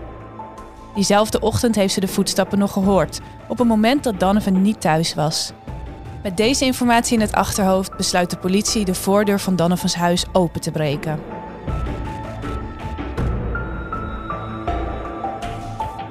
Diezelfde 0.94 1.40
ochtend 1.40 1.74
heeft 1.74 1.94
ze 1.94 2.00
de 2.00 2.08
voetstappen 2.08 2.58
nog 2.58 2.72
gehoord, 2.72 3.20
op 3.48 3.60
een 3.60 3.66
moment 3.66 4.04
dat 4.04 4.20
Donovan 4.20 4.62
niet 4.62 4.80
thuis 4.80 5.14
was. 5.14 5.52
Met 6.22 6.36
deze 6.36 6.64
informatie 6.64 7.14
in 7.14 7.20
het 7.20 7.32
achterhoofd 7.32 7.96
besluit 7.96 8.30
de 8.30 8.36
politie 8.36 8.84
de 8.84 8.94
voordeur 8.94 9.40
van 9.40 9.56
Donovans 9.56 9.94
huis 9.94 10.24
open 10.32 10.60
te 10.60 10.70
breken. 10.70 11.20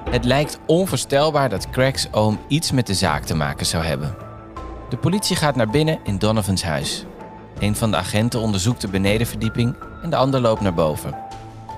Het 0.09 0.25
lijkt 0.25 0.59
onvoorstelbaar 0.65 1.49
dat 1.49 1.69
Craig's 1.69 2.07
oom 2.11 2.39
iets 2.47 2.71
met 2.71 2.87
de 2.87 2.93
zaak 2.93 3.23
te 3.23 3.35
maken 3.35 3.65
zou 3.65 3.83
hebben. 3.83 4.15
De 4.89 4.97
politie 4.97 5.35
gaat 5.35 5.55
naar 5.55 5.69
binnen 5.69 5.99
in 6.03 6.17
Donovans 6.17 6.63
huis. 6.63 7.05
Een 7.59 7.75
van 7.75 7.91
de 7.91 7.97
agenten 7.97 8.39
onderzoekt 8.39 8.81
de 8.81 8.87
benedenverdieping 8.87 9.75
en 10.01 10.09
de 10.09 10.15
ander 10.15 10.41
loopt 10.41 10.61
naar 10.61 10.73
boven. 10.73 11.30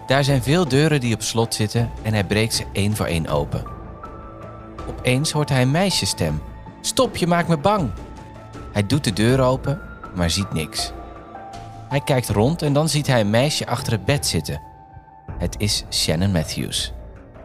Daar 0.06 0.24
zijn 0.24 0.44
veel 0.44 0.68
deuren 0.68 1.00
die 1.00 1.14
op 1.14 1.22
slot 1.22 1.54
zitten 1.54 1.92
en 2.02 2.14
hij 2.14 2.24
breekt 2.24 2.54
ze 2.54 2.66
één 2.74 2.96
voor 2.96 3.06
één 3.06 3.28
open. 3.28 3.64
Opeens 4.90 5.32
hoort 5.32 5.50
hij 5.50 5.62
een 5.62 5.72
meisjesstem. 5.72 6.42
Stop, 6.82 7.16
je 7.16 7.28
maakt 7.28 7.48
me 7.48 7.58
bang. 7.58 7.92
Hij 8.72 8.86
doet 8.88 9.04
de 9.04 9.14
deur 9.14 9.42
open, 9.42 9.82
maar 10.16 10.30
ziet 10.30 10.54
niks. 10.54 10.92
Hij 11.90 12.02
kijkt 12.02 12.30
rond 12.30 12.62
en 12.62 12.74
dan 12.74 12.90
ziet 12.90 13.08
hij 13.08 13.20
een 13.20 13.30
meisje 13.30 13.66
achter 13.68 13.94
het 13.94 14.06
bed 14.06 14.26
zitten. 14.26 14.62
Het 15.38 15.56
is 15.58 15.84
Shannon 15.90 16.32
Matthews. 16.32 16.94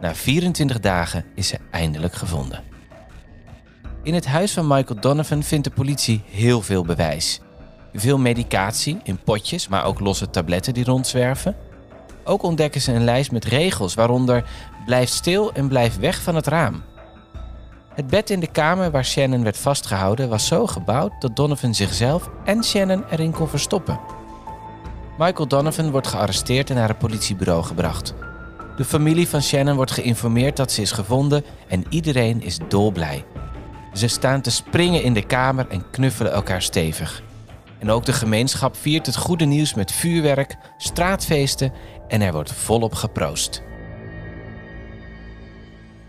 Na 0.01 0.15
24 0.15 0.79
dagen 0.79 1.25
is 1.35 1.47
ze 1.47 1.57
eindelijk 1.71 2.13
gevonden. 2.13 2.63
In 4.03 4.13
het 4.13 4.25
huis 4.25 4.53
van 4.53 4.67
Michael 4.67 4.99
Donovan 4.99 5.43
vindt 5.43 5.63
de 5.63 5.73
politie 5.73 6.21
heel 6.29 6.61
veel 6.61 6.83
bewijs. 6.83 7.41
Veel 7.93 8.17
medicatie 8.17 8.99
in 9.03 9.23
potjes, 9.23 9.67
maar 9.67 9.85
ook 9.85 9.99
losse 9.99 10.29
tabletten 10.29 10.73
die 10.73 10.83
rondzwerven. 10.83 11.55
Ook 12.29 12.43
ontdekken 12.43 12.81
ze 12.81 12.93
een 12.93 13.03
lijst 13.03 13.31
met 13.31 13.45
regels, 13.45 13.93
waaronder 13.93 14.43
blijf 14.85 15.09
stil 15.09 15.53
en 15.53 15.67
blijf 15.67 15.97
weg 15.97 16.21
van 16.21 16.35
het 16.35 16.47
raam. 16.47 16.83
Het 17.93 18.07
bed 18.07 18.29
in 18.29 18.39
de 18.39 18.51
kamer 18.51 18.91
waar 18.91 19.05
Shannon 19.05 19.43
werd 19.43 19.57
vastgehouden 19.57 20.29
was 20.29 20.47
zo 20.47 20.67
gebouwd 20.67 21.11
dat 21.19 21.35
Donovan 21.35 21.75
zichzelf 21.75 22.29
en 22.45 22.63
Shannon 22.63 23.03
erin 23.09 23.31
kon 23.31 23.47
verstoppen. 23.47 23.99
Michael 25.17 25.47
Donovan 25.47 25.91
wordt 25.91 26.07
gearresteerd 26.07 26.69
en 26.69 26.75
naar 26.75 26.87
het 26.87 26.97
politiebureau 26.97 27.63
gebracht. 27.63 28.13
De 28.75 28.85
familie 28.85 29.27
van 29.27 29.41
Shannon 29.41 29.75
wordt 29.75 29.91
geïnformeerd 29.91 30.57
dat 30.57 30.71
ze 30.71 30.81
is 30.81 30.91
gevonden 30.91 31.43
en 31.67 31.83
iedereen 31.89 32.41
is 32.41 32.57
dolblij. 32.67 33.25
Ze 33.93 34.07
staan 34.07 34.41
te 34.41 34.51
springen 34.51 35.03
in 35.03 35.13
de 35.13 35.25
kamer 35.25 35.67
en 35.69 35.89
knuffelen 35.89 36.31
elkaar 36.31 36.61
stevig. 36.61 37.23
En 37.79 37.89
ook 37.89 38.05
de 38.05 38.13
gemeenschap 38.13 38.75
viert 38.75 39.05
het 39.05 39.15
goede 39.15 39.45
nieuws 39.45 39.73
met 39.73 39.91
vuurwerk, 39.91 40.57
straatfeesten 40.77 41.71
en 42.07 42.21
er 42.21 42.31
wordt 42.31 42.53
volop 42.53 42.93
geproost. 42.93 43.61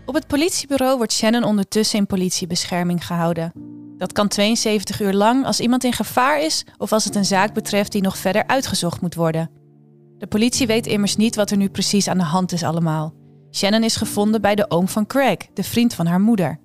Op 0.05 0.13
het 0.13 0.27
politiebureau 0.27 0.97
wordt 0.97 1.13
Shannon 1.13 1.43
ondertussen 1.43 1.99
in 1.99 2.05
politiebescherming 2.05 3.05
gehouden. 3.05 3.51
Dat 3.97 4.13
kan 4.13 4.27
72 4.27 5.01
uur 5.01 5.13
lang 5.13 5.45
als 5.45 5.59
iemand 5.59 5.83
in 5.83 5.93
gevaar 5.93 6.41
is 6.41 6.65
of 6.77 6.91
als 6.91 7.03
het 7.03 7.15
een 7.15 7.25
zaak 7.25 7.53
betreft 7.53 7.91
die 7.91 8.01
nog 8.01 8.17
verder 8.17 8.47
uitgezocht 8.47 9.01
moet 9.01 9.15
worden. 9.15 9.51
De 10.17 10.27
politie 10.27 10.67
weet 10.67 10.87
immers 10.87 11.15
niet 11.15 11.35
wat 11.35 11.51
er 11.51 11.57
nu 11.57 11.69
precies 11.69 12.07
aan 12.07 12.17
de 12.17 12.23
hand 12.23 12.51
is 12.51 12.63
allemaal. 12.63 13.13
Shannon 13.51 13.83
is 13.83 13.95
gevonden 13.95 14.41
bij 14.41 14.55
de 14.55 14.69
oom 14.69 14.87
van 14.87 15.05
Craig, 15.05 15.37
de 15.53 15.63
vriend 15.63 15.93
van 15.93 16.05
haar 16.05 16.21
moeder. 16.21 16.59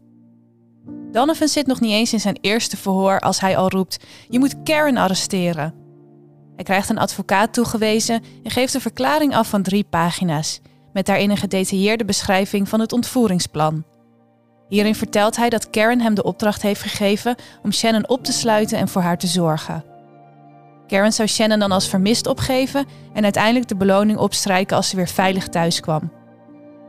Donovan 1.17 1.49
zit 1.49 1.67
nog 1.67 1.81
niet 1.81 1.93
eens 1.93 2.13
in 2.13 2.21
zijn 2.21 2.39
eerste 2.41 2.77
verhoor 2.77 3.21
als 3.21 3.41
hij 3.41 3.57
al 3.57 3.69
roept: 3.69 4.05
Je 4.29 4.39
moet 4.39 4.63
Karen 4.63 4.97
arresteren. 4.97 5.75
Hij 6.55 6.65
krijgt 6.65 6.89
een 6.89 6.99
advocaat 6.99 7.53
toegewezen 7.53 8.23
en 8.43 8.51
geeft 8.51 8.75
een 8.75 8.81
verklaring 8.81 9.35
af 9.35 9.49
van 9.49 9.63
drie 9.63 9.85
pagina's, 9.85 10.61
met 10.93 11.07
daarin 11.07 11.31
een 11.31 11.37
gedetailleerde 11.37 12.05
beschrijving 12.05 12.69
van 12.69 12.81
het 12.81 12.93
ontvoeringsplan. 12.93 13.85
Hierin 14.69 14.95
vertelt 14.95 15.37
hij 15.37 15.49
dat 15.49 15.71
Karen 15.71 16.01
hem 16.01 16.15
de 16.15 16.23
opdracht 16.23 16.63
heeft 16.63 16.83
gegeven 16.83 17.37
om 17.63 17.73
Shannon 17.73 18.09
op 18.09 18.25
te 18.25 18.33
sluiten 18.33 18.79
en 18.79 18.89
voor 18.89 19.03
haar 19.03 19.19
te 19.19 19.27
zorgen. 19.27 19.85
Karen 20.87 21.13
zou 21.13 21.29
Shannon 21.29 21.59
dan 21.59 21.73
als 21.73 21.89
vermist 21.89 22.27
opgeven 22.27 22.87
en 23.13 23.25
uiteindelijk 23.25 23.69
de 23.69 23.77
beloning 23.77 24.19
opstrijken 24.19 24.77
als 24.77 24.89
ze 24.89 24.97
weer 24.97 25.09
veilig 25.09 25.49
thuis 25.49 25.81
kwam. 25.81 26.16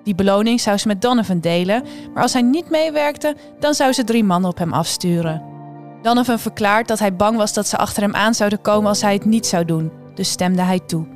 Die 0.08 0.16
beloning 0.16 0.62
zou 0.62 0.78
ze 0.78 0.88
met 0.88 1.02
Donovan 1.02 1.40
delen, 1.40 1.84
maar 2.14 2.24
als 2.24 2.34
hij 2.34 2.42
niet 2.42 2.70
meewerkte, 2.70 3.36
dan 3.60 3.74
zou 3.74 3.94
ze 3.94 4.04
drie 4.04 4.24
mannen 4.24 4.50
op 4.50 4.58
hem 4.58 4.74
afsturen. 4.74 5.44
Donovan 6.02 6.40
verklaart 6.40 6.88
dat 6.88 7.00
hij 7.00 7.16
bang 7.16 7.38
was 7.38 7.54
dat 7.54 7.68
ze 7.68 7.78
achter 7.78 8.02
hem 8.04 8.16
aan 8.16 8.34
zouden 8.34 8.62
komen 8.62 8.90
als 8.90 9.02
hij 9.02 9.14
het 9.14 9.26
niet 9.26 9.46
zou 9.46 9.66
doen, 9.66 9.92
dus 10.16 10.30
stemde 10.30 10.62
hij 10.62 10.80
toe. 10.80 11.08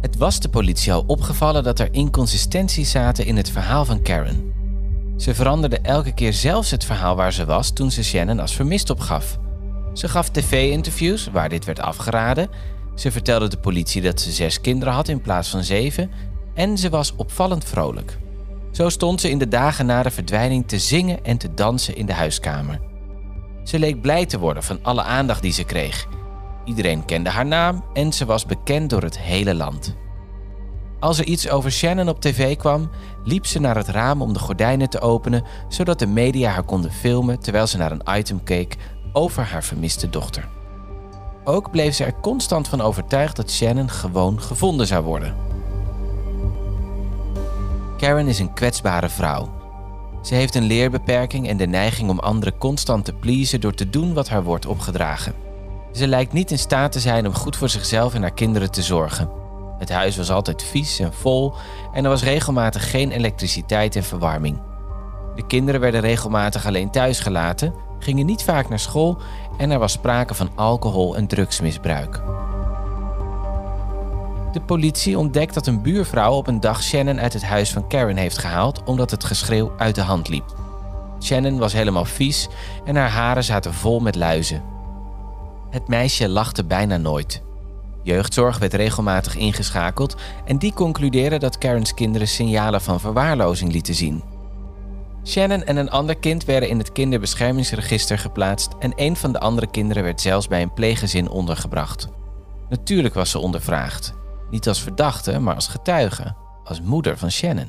Het 0.00 0.16
was 0.16 0.40
de 0.40 0.48
politie 0.48 0.92
al 0.92 1.04
opgevallen 1.06 1.64
dat 1.64 1.78
er 1.78 1.88
inconsistenties 1.90 2.90
zaten 2.90 3.26
in 3.26 3.36
het 3.36 3.50
verhaal 3.50 3.84
van 3.84 4.02
Karen. 4.02 4.52
Ze 5.16 5.34
veranderde 5.34 5.78
elke 5.78 6.14
keer 6.14 6.32
zelfs 6.32 6.70
het 6.70 6.84
verhaal 6.84 7.16
waar 7.16 7.32
ze 7.32 7.44
was 7.44 7.70
toen 7.70 7.90
ze 7.90 8.04
Shannon 8.04 8.40
als 8.40 8.54
vermist 8.54 8.90
opgaf. 8.90 9.38
Ze 9.92 10.08
gaf 10.08 10.28
tv-interviews 10.28 11.28
waar 11.32 11.48
dit 11.48 11.64
werd 11.64 11.80
afgeraden. 11.80 12.48
Ze 12.96 13.10
vertelde 13.10 13.48
de 13.48 13.58
politie 13.58 14.02
dat 14.02 14.20
ze 14.20 14.30
zes 14.32 14.60
kinderen 14.60 14.94
had 14.94 15.08
in 15.08 15.20
plaats 15.20 15.48
van 15.48 15.64
zeven. 15.64 16.10
En 16.54 16.78
ze 16.78 16.88
was 16.88 17.14
opvallend 17.16 17.64
vrolijk. 17.64 18.18
Zo 18.70 18.88
stond 18.88 19.20
ze 19.20 19.30
in 19.30 19.38
de 19.38 19.48
dagen 19.48 19.86
na 19.86 20.02
de 20.02 20.10
verdwijning 20.10 20.68
te 20.68 20.78
zingen 20.78 21.24
en 21.24 21.38
te 21.38 21.54
dansen 21.54 21.96
in 21.96 22.06
de 22.06 22.12
huiskamer. 22.12 22.80
Ze 23.64 23.78
leek 23.78 24.00
blij 24.00 24.26
te 24.26 24.38
worden 24.38 24.62
van 24.62 24.78
alle 24.82 25.02
aandacht 25.02 25.42
die 25.42 25.52
ze 25.52 25.64
kreeg. 25.64 26.06
Iedereen 26.64 27.04
kende 27.04 27.30
haar 27.30 27.46
naam 27.46 27.84
en 27.92 28.12
ze 28.12 28.24
was 28.24 28.46
bekend 28.46 28.90
door 28.90 29.02
het 29.02 29.18
hele 29.18 29.54
land. 29.54 29.94
Als 31.00 31.18
er 31.18 31.24
iets 31.24 31.48
over 31.48 31.72
Shannon 31.72 32.08
op 32.08 32.20
tv 32.20 32.56
kwam, 32.56 32.90
liep 33.24 33.46
ze 33.46 33.60
naar 33.60 33.76
het 33.76 33.88
raam 33.88 34.22
om 34.22 34.32
de 34.32 34.38
gordijnen 34.38 34.90
te 34.90 35.00
openen, 35.00 35.44
zodat 35.68 35.98
de 35.98 36.06
media 36.06 36.50
haar 36.50 36.64
konden 36.64 36.92
filmen 36.92 37.40
terwijl 37.40 37.66
ze 37.66 37.76
naar 37.76 37.92
een 37.92 38.18
item 38.18 38.42
keek 38.42 38.76
over 39.12 39.42
haar 39.42 39.64
vermiste 39.64 40.10
dochter. 40.10 40.55
Ook 41.48 41.70
bleef 41.70 41.94
ze 41.94 42.04
er 42.04 42.20
constant 42.20 42.68
van 42.68 42.80
overtuigd 42.80 43.36
dat 43.36 43.50
Shannon 43.50 43.90
gewoon 43.90 44.40
gevonden 44.40 44.86
zou 44.86 45.04
worden. 45.04 45.36
Karen 47.96 48.28
is 48.28 48.38
een 48.38 48.52
kwetsbare 48.52 49.08
vrouw. 49.08 49.54
Ze 50.22 50.34
heeft 50.34 50.54
een 50.54 50.64
leerbeperking 50.64 51.48
en 51.48 51.56
de 51.56 51.66
neiging 51.66 52.10
om 52.10 52.18
anderen 52.18 52.58
constant 52.58 53.04
te 53.04 53.12
pleasen 53.12 53.60
door 53.60 53.74
te 53.74 53.90
doen 53.90 54.14
wat 54.14 54.28
haar 54.28 54.42
wordt 54.42 54.66
opgedragen. 54.66 55.34
Ze 55.92 56.06
lijkt 56.06 56.32
niet 56.32 56.50
in 56.50 56.58
staat 56.58 56.92
te 56.92 57.00
zijn 57.00 57.26
om 57.26 57.34
goed 57.34 57.56
voor 57.56 57.68
zichzelf 57.68 58.14
en 58.14 58.22
haar 58.22 58.34
kinderen 58.34 58.70
te 58.70 58.82
zorgen. 58.82 59.30
Het 59.78 59.90
huis 59.90 60.16
was 60.16 60.30
altijd 60.30 60.62
vies 60.62 60.98
en 60.98 61.12
vol 61.12 61.54
en 61.92 62.04
er 62.04 62.10
was 62.10 62.22
regelmatig 62.22 62.90
geen 62.90 63.10
elektriciteit 63.10 63.96
en 63.96 64.04
verwarming. 64.04 64.60
De 65.34 65.46
kinderen 65.46 65.80
werden 65.80 66.00
regelmatig 66.00 66.66
alleen 66.66 66.90
thuis 66.90 67.20
gelaten, 67.20 67.74
gingen 67.98 68.26
niet 68.26 68.42
vaak 68.42 68.68
naar 68.68 68.78
school 68.78 69.18
en 69.58 69.70
er 69.70 69.78
was 69.78 69.92
sprake 69.92 70.34
van 70.34 70.50
alcohol- 70.54 71.16
en 71.16 71.26
drugsmisbruik. 71.26 72.22
De 74.52 74.60
politie 74.60 75.18
ontdekt 75.18 75.54
dat 75.54 75.66
een 75.66 75.82
buurvrouw 75.82 76.32
op 76.32 76.46
een 76.46 76.60
dag 76.60 76.82
Shannon 76.82 77.20
uit 77.20 77.32
het 77.32 77.44
huis 77.44 77.72
van 77.72 77.86
Karen 77.86 78.16
heeft 78.16 78.38
gehaald 78.38 78.82
omdat 78.84 79.10
het 79.10 79.24
geschreeuw 79.24 79.72
uit 79.76 79.94
de 79.94 80.00
hand 80.00 80.28
liep. 80.28 80.54
Shannon 81.20 81.58
was 81.58 81.72
helemaal 81.72 82.04
vies 82.04 82.48
en 82.84 82.96
haar 82.96 83.10
haren 83.10 83.44
zaten 83.44 83.74
vol 83.74 84.00
met 84.00 84.14
luizen. 84.14 84.62
Het 85.70 85.88
meisje 85.88 86.28
lachte 86.28 86.64
bijna 86.64 86.96
nooit. 86.96 87.42
Jeugdzorg 88.02 88.58
werd 88.58 88.74
regelmatig 88.74 89.36
ingeschakeld 89.36 90.16
en 90.44 90.58
die 90.58 90.72
concludeerde 90.72 91.38
dat 91.38 91.58
Karens 91.58 91.94
kinderen 91.94 92.28
signalen 92.28 92.80
van 92.80 93.00
verwaarlozing 93.00 93.72
lieten 93.72 93.94
zien. 93.94 94.22
Shannon 95.26 95.64
en 95.64 95.76
een 95.76 95.90
ander 95.90 96.16
kind 96.16 96.44
werden 96.44 96.68
in 96.68 96.78
het 96.78 96.92
kinderbeschermingsregister 96.92 98.18
geplaatst 98.18 98.72
en 98.78 98.92
een 98.94 99.16
van 99.16 99.32
de 99.32 99.40
andere 99.40 99.66
kinderen 99.70 100.02
werd 100.02 100.20
zelfs 100.20 100.48
bij 100.48 100.62
een 100.62 100.74
pleeggezin 100.74 101.28
ondergebracht. 101.28 102.08
Natuurlijk 102.68 103.14
was 103.14 103.30
ze 103.30 103.38
ondervraagd. 103.38 104.14
Niet 104.50 104.68
als 104.68 104.82
verdachte, 104.82 105.38
maar 105.38 105.54
als 105.54 105.68
getuige, 105.68 106.34
als 106.64 106.80
moeder 106.80 107.18
van 107.18 107.30
Shannon. 107.30 107.68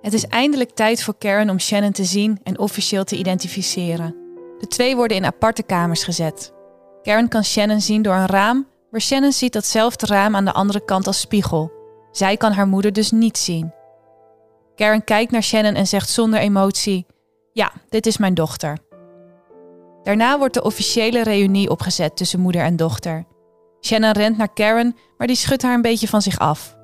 Het 0.00 0.12
is 0.12 0.26
eindelijk 0.26 0.70
tijd 0.70 1.02
voor 1.02 1.18
Karen 1.18 1.50
om 1.50 1.60
Shannon 1.60 1.92
te 1.92 2.04
zien 2.04 2.40
en 2.42 2.58
officieel 2.58 3.04
te 3.04 3.16
identificeren. 3.16 4.16
De 4.58 4.66
twee 4.66 4.96
worden 4.96 5.16
in 5.16 5.24
aparte 5.24 5.62
kamers 5.62 6.04
gezet. 6.04 6.52
Karen 7.02 7.28
kan 7.28 7.44
Shannon 7.44 7.80
zien 7.80 8.02
door 8.02 8.14
een 8.14 8.26
raam, 8.26 8.66
maar 8.90 9.00
Shannon 9.00 9.32
ziet 9.32 9.52
datzelfde 9.52 10.06
raam 10.06 10.36
aan 10.36 10.44
de 10.44 10.52
andere 10.52 10.84
kant 10.84 11.06
als 11.06 11.20
spiegel. 11.20 11.77
Zij 12.10 12.36
kan 12.36 12.52
haar 12.52 12.68
moeder 12.68 12.92
dus 12.92 13.10
niet 13.10 13.38
zien. 13.38 13.72
Karen 14.74 15.04
kijkt 15.04 15.32
naar 15.32 15.42
Shannon 15.42 15.74
en 15.74 15.86
zegt 15.86 16.08
zonder 16.08 16.40
emotie: 16.40 17.06
Ja, 17.52 17.72
dit 17.88 18.06
is 18.06 18.16
mijn 18.18 18.34
dochter. 18.34 18.78
Daarna 20.02 20.38
wordt 20.38 20.54
de 20.54 20.62
officiële 20.62 21.22
reunie 21.22 21.70
opgezet 21.70 22.16
tussen 22.16 22.40
moeder 22.40 22.62
en 22.62 22.76
dochter. 22.76 23.24
Shannon 23.80 24.12
rent 24.12 24.36
naar 24.36 24.52
Karen, 24.52 24.96
maar 25.16 25.26
die 25.26 25.36
schudt 25.36 25.62
haar 25.62 25.74
een 25.74 25.82
beetje 25.82 26.08
van 26.08 26.22
zich 26.22 26.38
af. 26.38 26.76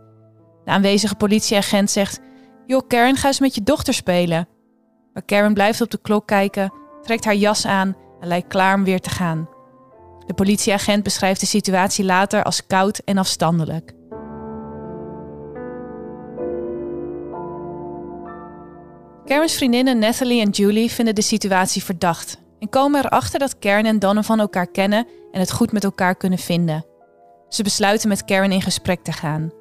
De 0.65 0.71
aanwezige 0.71 1.15
politieagent 1.15 1.91
zegt: 1.91 2.21
Joh, 2.67 2.89
Karen, 2.89 3.17
ga 3.17 3.27
eens 3.27 3.41
met 3.41 3.55
je 3.55 3.63
dochter 3.63 3.95
spelen. 3.95 4.49
Maar 5.13 5.25
Karen 5.25 5.55
blijft 5.55 5.81
op 5.81 5.91
de 5.91 5.99
klok 6.03 6.27
kijken, 6.27 6.73
trekt 7.03 7.25
haar 7.25 7.35
jas 7.35 7.67
aan 7.67 7.97
en 8.21 8.29
lijkt 8.29 8.49
klaar 8.49 8.75
om 8.75 8.85
weer 8.85 9.01
te 9.01 9.11
gaan. 9.11 9.49
De 10.27 10.35
politieagent 10.35 11.03
beschrijft 11.03 11.41
de 11.41 11.47
situatie 11.47 12.05
later 12.05 12.43
als 12.43 12.67
koud 12.67 12.99
en 12.99 13.19
afstandelijk. 13.19 13.93
Karen's 19.25 19.55
vriendinnen 19.55 19.99
Natalie 19.99 20.41
en 20.41 20.51
Julie 20.51 20.91
vinden 20.91 21.15
de 21.15 21.23
situatie 21.23 21.85
verdacht 21.85 22.39
en 22.59 22.69
komen 22.69 23.05
erachter 23.05 23.39
dat 23.39 23.59
Karen 23.59 23.87
en 23.87 23.99
Donovan 23.99 24.41
elkaar 24.41 24.67
kennen 24.67 25.07
en 25.33 25.41
het 25.41 25.53
goed 25.53 25.73
met 25.73 25.85
elkaar 25.85 26.17
kunnen 26.17 26.39
vinden. 26.39 26.87
Ze 27.49 27.63
besluiten 27.63 28.09
met 28.09 28.25
Karen 28.25 28.53
in 28.53 28.63
gesprek 28.63 29.03
te 29.03 29.13
gaan. 29.13 29.53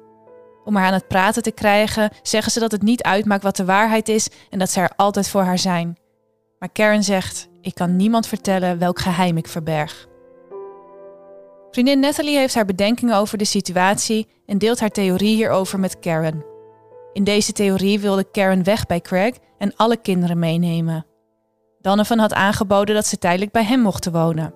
Om 0.64 0.76
haar 0.76 0.86
aan 0.86 0.92
het 0.92 1.08
praten 1.08 1.42
te 1.42 1.50
krijgen, 1.50 2.10
zeggen 2.22 2.52
ze 2.52 2.60
dat 2.60 2.72
het 2.72 2.82
niet 2.82 3.02
uitmaakt 3.02 3.42
wat 3.42 3.56
de 3.56 3.64
waarheid 3.64 4.08
is 4.08 4.28
en 4.50 4.58
dat 4.58 4.70
ze 4.70 4.80
er 4.80 4.92
altijd 4.96 5.28
voor 5.28 5.42
haar 5.42 5.58
zijn. 5.58 5.96
Maar 6.58 6.72
Karen 6.72 7.04
zegt: 7.04 7.48
Ik 7.60 7.74
kan 7.74 7.96
niemand 7.96 8.26
vertellen 8.26 8.78
welk 8.78 8.98
geheim 8.98 9.36
ik 9.36 9.48
verberg. 9.48 10.06
Vriendin 11.70 12.00
Natalie 12.00 12.36
heeft 12.36 12.54
haar 12.54 12.64
bedenkingen 12.64 13.16
over 13.16 13.38
de 13.38 13.44
situatie 13.44 14.26
en 14.46 14.58
deelt 14.58 14.80
haar 14.80 14.90
theorie 14.90 15.34
hierover 15.34 15.80
met 15.80 15.98
Karen. 15.98 16.53
In 17.14 17.24
deze 17.24 17.52
theorie 17.52 18.00
wilde 18.00 18.30
Karen 18.30 18.64
weg 18.64 18.86
bij 18.86 19.00
Craig 19.00 19.34
en 19.58 19.76
alle 19.76 19.96
kinderen 19.96 20.38
meenemen. 20.38 21.06
Donovan 21.80 22.18
had 22.18 22.34
aangeboden 22.34 22.94
dat 22.94 23.06
ze 23.06 23.18
tijdelijk 23.18 23.52
bij 23.52 23.64
hem 23.64 23.80
mochten 23.80 24.12
wonen. 24.12 24.54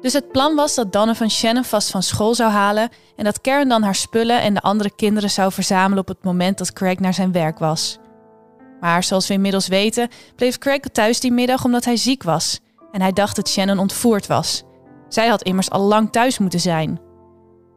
Dus 0.00 0.12
het 0.12 0.32
plan 0.32 0.54
was 0.54 0.74
dat 0.74 0.92
Donovan 0.92 1.30
Shannon 1.30 1.64
vast 1.64 1.90
van 1.90 2.02
school 2.02 2.34
zou 2.34 2.50
halen 2.50 2.88
en 3.16 3.24
dat 3.24 3.40
Karen 3.40 3.68
dan 3.68 3.82
haar 3.82 3.94
spullen 3.94 4.40
en 4.40 4.54
de 4.54 4.60
andere 4.60 4.94
kinderen 4.94 5.30
zou 5.30 5.52
verzamelen 5.52 5.98
op 5.98 6.08
het 6.08 6.24
moment 6.24 6.58
dat 6.58 6.72
Craig 6.72 6.98
naar 6.98 7.14
zijn 7.14 7.32
werk 7.32 7.58
was. 7.58 7.98
Maar 8.80 9.04
zoals 9.04 9.28
we 9.28 9.34
inmiddels 9.34 9.68
weten, 9.68 10.08
bleef 10.36 10.58
Craig 10.58 10.80
thuis 10.80 11.20
die 11.20 11.32
middag 11.32 11.64
omdat 11.64 11.84
hij 11.84 11.96
ziek 11.96 12.22
was 12.22 12.60
en 12.92 13.00
hij 13.00 13.12
dacht 13.12 13.36
dat 13.36 13.48
Shannon 13.48 13.78
ontvoerd 13.78 14.26
was. 14.26 14.62
Zij 15.08 15.28
had 15.28 15.42
immers 15.42 15.70
al 15.70 15.80
lang 15.80 16.10
thuis 16.10 16.38
moeten 16.38 16.60
zijn. 16.60 17.00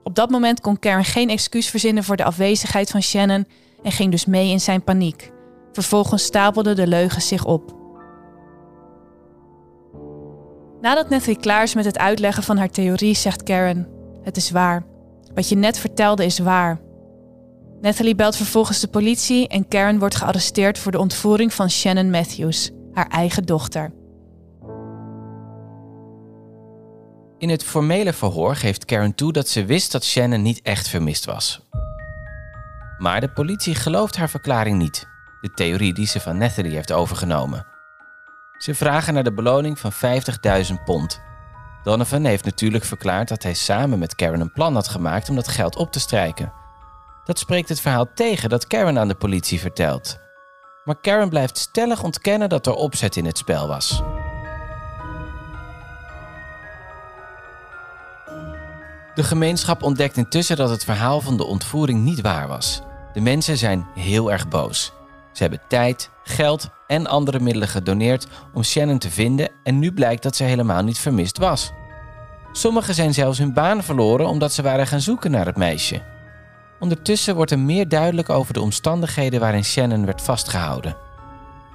Op 0.03 0.15
dat 0.15 0.29
moment 0.29 0.59
kon 0.59 0.79
Karen 0.79 1.05
geen 1.05 1.29
excuus 1.29 1.69
verzinnen 1.69 2.03
voor 2.03 2.15
de 2.15 2.23
afwezigheid 2.23 2.89
van 2.89 3.01
Shannon 3.01 3.47
en 3.85 3.91
ging 3.91 4.11
dus 4.11 4.25
mee 4.25 4.49
in 4.49 4.59
zijn 4.59 4.83
paniek. 4.83 5.31
Vervolgens 5.71 6.23
stapelden 6.23 6.75
de 6.75 6.87
leugens 6.87 7.27
zich 7.27 7.45
op. 7.45 7.73
Nadat 10.81 11.09
Natalie 11.09 11.39
klaar 11.39 11.63
is 11.63 11.75
met 11.75 11.85
het 11.85 11.97
uitleggen 11.97 12.43
van 12.43 12.57
haar 12.57 12.69
theorie, 12.69 13.15
zegt 13.15 13.43
Karen: 13.43 13.87
Het 14.21 14.37
is 14.37 14.51
waar. 14.51 14.85
Wat 15.33 15.49
je 15.49 15.55
net 15.55 15.79
vertelde 15.79 16.25
is 16.25 16.39
waar. 16.39 16.79
Natalie 17.81 18.15
belt 18.15 18.35
vervolgens 18.35 18.79
de 18.79 18.87
politie 18.87 19.47
en 19.47 19.67
Karen 19.67 19.99
wordt 19.99 20.15
gearresteerd 20.15 20.79
voor 20.79 20.91
de 20.91 20.99
ontvoering 20.99 21.53
van 21.53 21.69
Shannon 21.69 22.09
Matthews, 22.09 22.71
haar 22.93 23.07
eigen 23.07 23.43
dochter. 23.43 23.91
In 27.37 27.49
het 27.49 27.63
formele 27.63 28.13
verhoor 28.13 28.55
geeft 28.55 28.85
Karen 28.85 29.15
toe 29.15 29.31
dat 29.31 29.47
ze 29.47 29.65
wist 29.65 29.91
dat 29.91 30.05
Shannon 30.05 30.41
niet 30.41 30.61
echt 30.61 30.87
vermist 30.87 31.25
was. 31.25 31.61
Maar 32.97 33.21
de 33.21 33.29
politie 33.29 33.75
gelooft 33.75 34.17
haar 34.17 34.29
verklaring 34.29 34.77
niet, 34.77 35.07
de 35.41 35.51
theorie 35.51 35.93
die 35.93 36.07
ze 36.07 36.19
van 36.19 36.37
Natalie 36.37 36.75
heeft 36.75 36.91
overgenomen. 36.91 37.65
Ze 38.57 38.75
vragen 38.75 39.13
naar 39.13 39.23
de 39.23 39.33
beloning 39.33 39.79
van 39.79 39.91
50.000 39.93 40.73
pond. 40.85 41.21
Donovan 41.83 42.25
heeft 42.25 42.45
natuurlijk 42.45 42.83
verklaard 42.83 43.27
dat 43.27 43.43
hij 43.43 43.53
samen 43.53 43.99
met 43.99 44.15
Karen 44.15 44.39
een 44.39 44.51
plan 44.51 44.73
had 44.73 44.87
gemaakt 44.87 45.29
om 45.29 45.35
dat 45.35 45.47
geld 45.47 45.75
op 45.75 45.91
te 45.91 45.99
strijken. 45.99 46.53
Dat 47.25 47.39
spreekt 47.39 47.69
het 47.69 47.81
verhaal 47.81 48.13
tegen 48.13 48.49
dat 48.49 48.67
Karen 48.67 48.99
aan 48.99 49.07
de 49.07 49.15
politie 49.15 49.59
vertelt. 49.59 50.19
Maar 50.83 50.99
Karen 51.01 51.29
blijft 51.29 51.57
stellig 51.57 52.03
ontkennen 52.03 52.49
dat 52.49 52.67
er 52.67 52.73
opzet 52.73 53.15
in 53.15 53.25
het 53.25 53.37
spel 53.37 53.67
was. 53.67 54.01
De 59.15 59.23
gemeenschap 59.23 59.83
ontdekt 59.83 60.17
intussen 60.17 60.55
dat 60.55 60.69
het 60.69 60.83
verhaal 60.83 61.21
van 61.21 61.37
de 61.37 61.45
ontvoering 61.45 62.03
niet 62.03 62.21
waar 62.21 62.47
was. 62.47 62.81
De 63.13 63.21
mensen 63.21 63.57
zijn 63.57 63.87
heel 63.93 64.31
erg 64.31 64.47
boos. 64.47 64.93
Ze 65.31 65.41
hebben 65.41 65.61
tijd, 65.67 66.09
geld 66.23 66.69
en 66.87 67.07
andere 67.07 67.39
middelen 67.39 67.67
gedoneerd 67.67 68.27
om 68.53 68.63
Shannon 68.63 68.97
te 68.97 69.09
vinden 69.09 69.49
en 69.63 69.79
nu 69.79 69.91
blijkt 69.91 70.23
dat 70.23 70.35
ze 70.35 70.43
helemaal 70.43 70.83
niet 70.83 70.99
vermist 70.99 71.37
was. 71.37 71.71
Sommigen 72.51 72.93
zijn 72.93 73.13
zelfs 73.13 73.37
hun 73.37 73.53
baan 73.53 73.83
verloren 73.83 74.27
omdat 74.27 74.53
ze 74.53 74.61
waren 74.61 74.87
gaan 74.87 75.01
zoeken 75.01 75.31
naar 75.31 75.45
het 75.45 75.57
meisje. 75.57 76.03
Ondertussen 76.79 77.35
wordt 77.35 77.51
er 77.51 77.59
meer 77.59 77.87
duidelijk 77.87 78.29
over 78.29 78.53
de 78.53 78.61
omstandigheden 78.61 79.39
waarin 79.39 79.65
Shannon 79.65 80.05
werd 80.05 80.21
vastgehouden. 80.21 80.97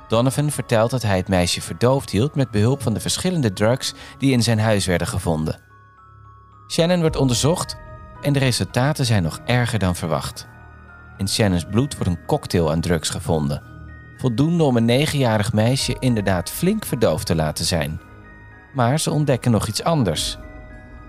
Donovan 0.09 0.51
vertelt 0.51 0.91
dat 0.91 1.03
hij 1.03 1.17
het 1.17 1.29
meisje 1.29 1.61
verdoofd 1.61 2.11
hield 2.11 2.35
met 2.35 2.51
behulp 2.51 2.83
van 2.83 2.95
de 2.95 3.01
verschillende 3.01 3.53
drugs 3.53 3.95
die 4.19 4.33
in 4.33 4.43
zijn 4.43 4.59
huis 4.59 4.87
werden 4.87 5.07
gevonden. 5.07 5.70
Shannon 6.71 7.01
wordt 7.01 7.17
onderzocht 7.17 7.77
en 8.23 8.33
de 8.33 8.39
resultaten 8.39 9.05
zijn 9.05 9.23
nog 9.23 9.41
erger 9.45 9.79
dan 9.79 9.97
verwacht. 9.97 10.47
In 11.17 11.29
Shannons 11.29 11.65
bloed 11.65 11.97
wordt 11.97 12.09
een 12.09 12.27
cocktail 12.27 12.71
aan 12.71 12.81
drugs 12.81 13.09
gevonden. 13.09 13.63
Voldoende 14.17 14.65
om 14.65 14.77
een 14.77 14.85
negenjarig 14.85 15.53
meisje 15.53 15.97
inderdaad 15.99 16.51
flink 16.51 16.85
verdoofd 16.85 17.27
te 17.27 17.35
laten 17.35 17.65
zijn. 17.65 18.01
Maar 18.75 19.01
ze 19.01 19.11
ontdekken 19.11 19.51
nog 19.51 19.67
iets 19.67 19.85
anders. 19.85 20.39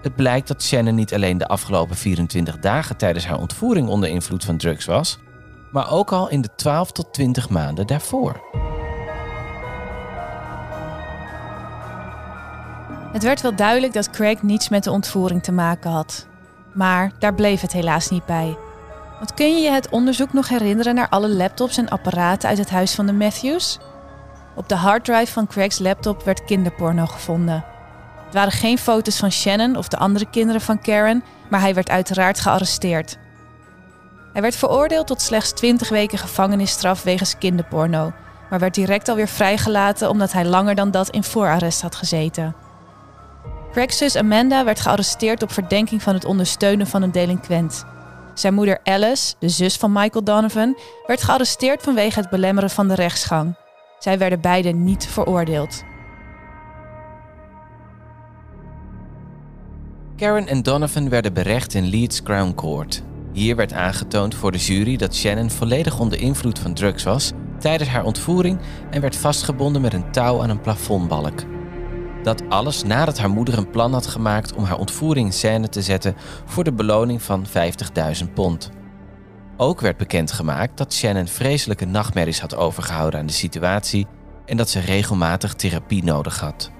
Het 0.01 0.15
blijkt 0.15 0.47
dat 0.47 0.63
Shannon 0.63 0.95
niet 0.95 1.13
alleen 1.13 1.37
de 1.37 1.47
afgelopen 1.47 1.95
24 1.95 2.59
dagen 2.59 2.97
tijdens 2.97 3.25
haar 3.25 3.39
ontvoering 3.39 3.87
onder 3.87 4.09
invloed 4.09 4.45
van 4.45 4.57
drugs 4.57 4.85
was, 4.85 5.19
maar 5.71 5.91
ook 5.91 6.11
al 6.11 6.29
in 6.29 6.41
de 6.41 6.55
12 6.55 6.91
tot 6.91 7.13
20 7.13 7.49
maanden 7.49 7.87
daarvoor. 7.87 8.41
Het 13.11 13.23
werd 13.23 13.41
wel 13.41 13.55
duidelijk 13.55 13.93
dat 13.93 14.09
Craig 14.09 14.41
niets 14.41 14.69
met 14.69 14.83
de 14.83 14.91
ontvoering 14.91 15.43
te 15.43 15.51
maken 15.51 15.91
had. 15.91 16.27
Maar 16.73 17.11
daar 17.19 17.33
bleef 17.33 17.61
het 17.61 17.71
helaas 17.71 18.09
niet 18.09 18.25
bij. 18.25 18.57
Want 19.17 19.33
kun 19.33 19.55
je 19.55 19.61
je 19.61 19.71
het 19.71 19.89
onderzoek 19.89 20.33
nog 20.33 20.49
herinneren 20.49 20.95
naar 20.95 21.09
alle 21.09 21.29
laptops 21.29 21.77
en 21.77 21.89
apparaten 21.89 22.49
uit 22.49 22.57
het 22.57 22.69
huis 22.69 22.95
van 22.95 23.05
de 23.05 23.13
Matthews? 23.13 23.79
Op 24.55 24.69
de 24.69 24.75
harddrive 24.75 25.31
van 25.31 25.47
Craig's 25.47 25.79
laptop 25.79 26.23
werd 26.23 26.45
kinderporno 26.45 27.05
gevonden. 27.05 27.65
Het 28.25 28.33
waren 28.33 28.51
geen 28.51 28.77
foto's 28.77 29.17
van 29.17 29.31
Shannon 29.31 29.75
of 29.75 29.87
de 29.87 29.97
andere 29.97 30.29
kinderen 30.29 30.61
van 30.61 30.81
Karen, 30.81 31.23
maar 31.49 31.59
hij 31.59 31.73
werd 31.73 31.89
uiteraard 31.89 32.39
gearresteerd. 32.39 33.17
Hij 34.33 34.41
werd 34.41 34.55
veroordeeld 34.55 35.07
tot 35.07 35.21
slechts 35.21 35.51
20 35.51 35.89
weken 35.89 36.17
gevangenisstraf 36.17 37.03
wegens 37.03 37.37
kinderporno, 37.37 38.13
maar 38.49 38.59
werd 38.59 38.75
direct 38.75 39.09
alweer 39.09 39.27
vrijgelaten 39.27 40.09
omdat 40.09 40.31
hij 40.31 40.45
langer 40.45 40.75
dan 40.75 40.91
dat 40.91 41.09
in 41.09 41.23
voorarrest 41.23 41.81
had 41.81 41.95
gezeten. 41.95 42.55
Zus 43.73 44.15
Amanda 44.15 44.63
werd 44.63 44.79
gearresteerd 44.79 45.43
op 45.43 45.51
verdenking 45.51 46.01
van 46.01 46.13
het 46.13 46.25
ondersteunen 46.25 46.87
van 46.87 47.01
een 47.01 47.11
delinquent. 47.11 47.85
Zijn 48.33 48.53
moeder 48.53 48.79
Alice, 48.83 49.35
de 49.39 49.49
zus 49.49 49.75
van 49.75 49.91
Michael 49.91 50.23
Donovan, 50.23 50.77
werd 51.05 51.23
gearresteerd 51.23 51.81
vanwege 51.81 52.19
het 52.19 52.29
belemmeren 52.29 52.69
van 52.69 52.87
de 52.87 52.95
rechtsgang. 52.95 53.55
Zij 53.99 54.17
werden 54.17 54.41
beide 54.41 54.69
niet 54.69 55.07
veroordeeld. 55.07 55.83
Karen 60.15 60.47
en 60.47 60.63
Donovan 60.63 61.09
werden 61.09 61.33
berecht 61.33 61.73
in 61.73 61.85
Leeds 61.85 62.23
Crown 62.23 62.53
Court. 62.55 63.03
Hier 63.33 63.55
werd 63.55 63.73
aangetoond 63.73 64.35
voor 64.35 64.51
de 64.51 64.57
jury 64.57 64.97
dat 64.97 65.15
Shannon 65.15 65.49
volledig 65.49 65.99
onder 65.99 66.19
invloed 66.19 66.59
van 66.59 66.73
drugs 66.73 67.03
was 67.03 67.31
tijdens 67.59 67.89
haar 67.89 68.03
ontvoering 68.03 68.59
en 68.89 69.01
werd 69.01 69.15
vastgebonden 69.15 69.81
met 69.81 69.93
een 69.93 70.11
touw 70.11 70.41
aan 70.41 70.49
een 70.49 70.61
plafondbalk. 70.61 71.43
Dat 72.23 72.49
alles 72.49 72.83
nadat 72.83 73.17
haar 73.17 73.29
moeder 73.29 73.57
een 73.57 73.69
plan 73.69 73.93
had 73.93 74.07
gemaakt 74.07 74.53
om 74.53 74.63
haar 74.63 74.77
ontvoering 74.77 75.25
in 75.25 75.33
scène 75.33 75.69
te 75.69 75.81
zetten 75.81 76.15
voor 76.45 76.63
de 76.63 76.73
beloning 76.73 77.21
van 77.21 77.45
50.000 78.23 78.33
pond. 78.33 78.69
Ook 79.57 79.81
werd 79.81 79.97
bekendgemaakt 79.97 80.77
dat 80.77 80.93
Shannon 80.93 81.27
vreselijke 81.27 81.85
nachtmerries 81.85 82.41
had 82.41 82.55
overgehouden 82.55 83.19
aan 83.19 83.25
de 83.25 83.33
situatie 83.33 84.07
en 84.45 84.57
dat 84.57 84.69
ze 84.69 84.79
regelmatig 84.79 85.53
therapie 85.53 86.03
nodig 86.03 86.39
had. 86.39 86.71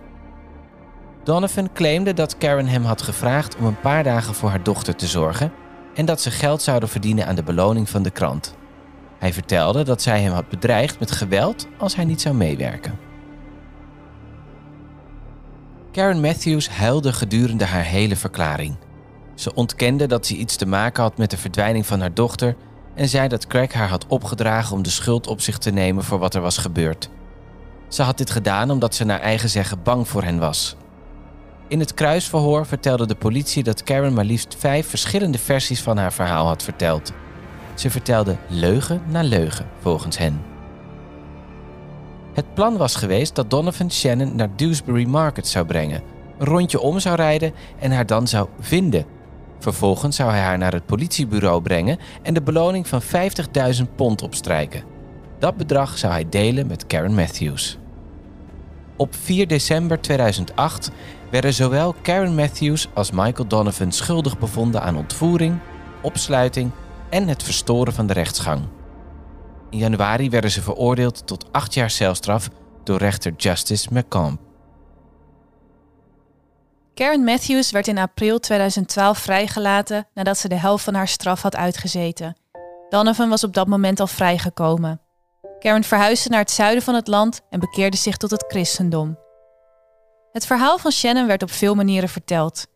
Donovan 1.23 1.73
claimde 1.73 2.13
dat 2.13 2.37
Karen 2.37 2.67
hem 2.67 2.83
had 2.83 3.01
gevraagd 3.01 3.55
om 3.55 3.65
een 3.65 3.79
paar 3.79 4.03
dagen 4.03 4.33
voor 4.33 4.49
haar 4.49 4.63
dochter 4.63 4.95
te 4.95 5.07
zorgen 5.07 5.51
en 5.93 6.05
dat 6.05 6.21
ze 6.21 6.31
geld 6.31 6.61
zouden 6.61 6.89
verdienen 6.89 7.27
aan 7.27 7.35
de 7.35 7.43
beloning 7.43 7.89
van 7.89 8.03
de 8.03 8.11
krant. 8.11 8.55
Hij 9.19 9.33
vertelde 9.33 9.83
dat 9.83 10.01
zij 10.01 10.21
hem 10.21 10.31
had 10.31 10.49
bedreigd 10.49 10.99
met 10.99 11.11
geweld 11.11 11.67
als 11.77 11.95
hij 11.95 12.05
niet 12.05 12.21
zou 12.21 12.35
meewerken. 12.35 13.10
Karen 15.91 16.21
Matthews 16.21 16.69
huilde 16.69 17.13
gedurende 17.13 17.65
haar 17.65 17.83
hele 17.83 18.15
verklaring. 18.15 18.75
Ze 19.35 19.53
ontkende 19.53 20.07
dat 20.07 20.25
ze 20.25 20.35
iets 20.35 20.55
te 20.55 20.65
maken 20.65 21.03
had 21.03 21.17
met 21.17 21.29
de 21.29 21.37
verdwijning 21.37 21.85
van 21.85 21.99
haar 21.99 22.13
dochter 22.13 22.55
en 22.95 23.09
zei 23.09 23.27
dat 23.27 23.47
Craig 23.47 23.73
haar 23.73 23.89
had 23.89 24.07
opgedragen 24.07 24.75
om 24.75 24.83
de 24.83 24.89
schuld 24.89 25.27
op 25.27 25.41
zich 25.41 25.57
te 25.57 25.71
nemen 25.71 26.03
voor 26.03 26.19
wat 26.19 26.35
er 26.35 26.41
was 26.41 26.57
gebeurd. 26.57 27.09
Ze 27.87 28.01
had 28.01 28.17
dit 28.17 28.29
gedaan 28.29 28.71
omdat 28.71 28.95
ze 28.95 29.03
naar 29.03 29.19
eigen 29.19 29.49
zeggen 29.49 29.83
bang 29.83 30.07
voor 30.07 30.23
hen 30.23 30.39
was. 30.39 30.75
In 31.67 31.79
het 31.79 31.93
kruisverhoor 31.93 32.65
vertelde 32.65 33.07
de 33.07 33.15
politie 33.15 33.63
dat 33.63 33.83
Karen 33.83 34.13
maar 34.13 34.25
liefst 34.25 34.55
vijf 34.57 34.87
verschillende 34.87 35.37
versies 35.37 35.81
van 35.81 35.97
haar 35.97 36.13
verhaal 36.13 36.47
had 36.47 36.63
verteld. 36.63 37.11
Ze 37.73 37.89
vertelde 37.89 38.37
leugen 38.47 39.01
na 39.07 39.21
leugen, 39.21 39.67
volgens 39.79 40.17
hen. 40.17 40.50
Het 42.33 42.53
plan 42.53 42.77
was 42.77 42.95
geweest 42.95 43.35
dat 43.35 43.49
Donovan 43.49 43.91
Shannon 43.91 44.35
naar 44.35 44.55
Dewsbury 44.55 45.05
Market 45.05 45.47
zou 45.47 45.65
brengen, 45.65 46.01
een 46.37 46.45
rondje 46.45 46.79
om 46.79 46.99
zou 46.99 47.15
rijden 47.15 47.53
en 47.79 47.91
haar 47.91 48.05
dan 48.05 48.27
zou 48.27 48.47
vinden. 48.59 49.05
Vervolgens 49.59 50.15
zou 50.15 50.31
hij 50.31 50.39
haar 50.39 50.57
naar 50.57 50.73
het 50.73 50.85
politiebureau 50.85 51.61
brengen 51.61 51.97
en 52.21 52.33
de 52.33 52.41
beloning 52.41 52.87
van 52.87 53.01
50.000 53.01 53.95
pond 53.95 54.21
opstrijken. 54.21 54.83
Dat 55.39 55.57
bedrag 55.57 55.97
zou 55.97 56.13
hij 56.13 56.29
delen 56.29 56.67
met 56.67 56.87
Karen 56.87 57.15
Matthews. 57.15 57.77
Op 58.95 59.15
4 59.15 59.47
december 59.47 60.01
2008 60.01 60.91
werden 61.29 61.53
zowel 61.53 61.95
Karen 62.01 62.35
Matthews 62.35 62.87
als 62.93 63.11
Michael 63.11 63.47
Donovan 63.47 63.91
schuldig 63.91 64.39
bevonden 64.39 64.81
aan 64.81 64.97
ontvoering, 64.97 65.59
opsluiting 66.01 66.71
en 67.09 67.27
het 67.27 67.43
verstoren 67.43 67.93
van 67.93 68.07
de 68.07 68.13
rechtsgang. 68.13 68.61
In 69.71 69.77
januari 69.77 70.29
werden 70.29 70.51
ze 70.51 70.61
veroordeeld 70.61 71.27
tot 71.27 71.45
acht 71.51 71.73
jaar 71.73 71.89
celstraf 71.89 72.49
door 72.83 72.97
rechter 72.97 73.33
Justice 73.37 73.87
McComb. 73.91 74.39
Karen 76.93 77.23
Matthews 77.23 77.71
werd 77.71 77.87
in 77.87 77.97
april 77.97 78.39
2012 78.39 79.17
vrijgelaten 79.17 80.07
nadat 80.13 80.37
ze 80.37 80.47
de 80.47 80.55
helft 80.55 80.83
van 80.83 80.93
haar 80.93 81.07
straf 81.07 81.41
had 81.41 81.55
uitgezeten. 81.55 82.35
Donovan 82.89 83.29
was 83.29 83.43
op 83.43 83.53
dat 83.53 83.67
moment 83.67 83.99
al 83.99 84.07
vrijgekomen. 84.07 85.01
Karen 85.59 85.83
verhuisde 85.83 86.29
naar 86.29 86.39
het 86.39 86.51
zuiden 86.51 86.83
van 86.83 86.95
het 86.95 87.07
land 87.07 87.41
en 87.49 87.59
bekeerde 87.59 87.97
zich 87.97 88.17
tot 88.17 88.31
het 88.31 88.45
christendom. 88.47 89.17
Het 90.31 90.45
verhaal 90.45 90.77
van 90.77 90.91
Shannon 90.91 91.27
werd 91.27 91.43
op 91.43 91.51
veel 91.51 91.75
manieren 91.75 92.09
verteld. 92.09 92.67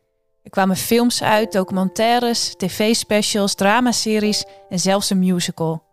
Er 0.43 0.49
kwamen 0.49 0.75
films 0.75 1.23
uit, 1.23 1.51
documentaires, 1.51 2.53
tv-specials, 2.58 3.55
dramaseries 3.55 4.45
en 4.69 4.79
zelfs 4.79 5.10
een 5.10 5.19
musical. 5.19 5.85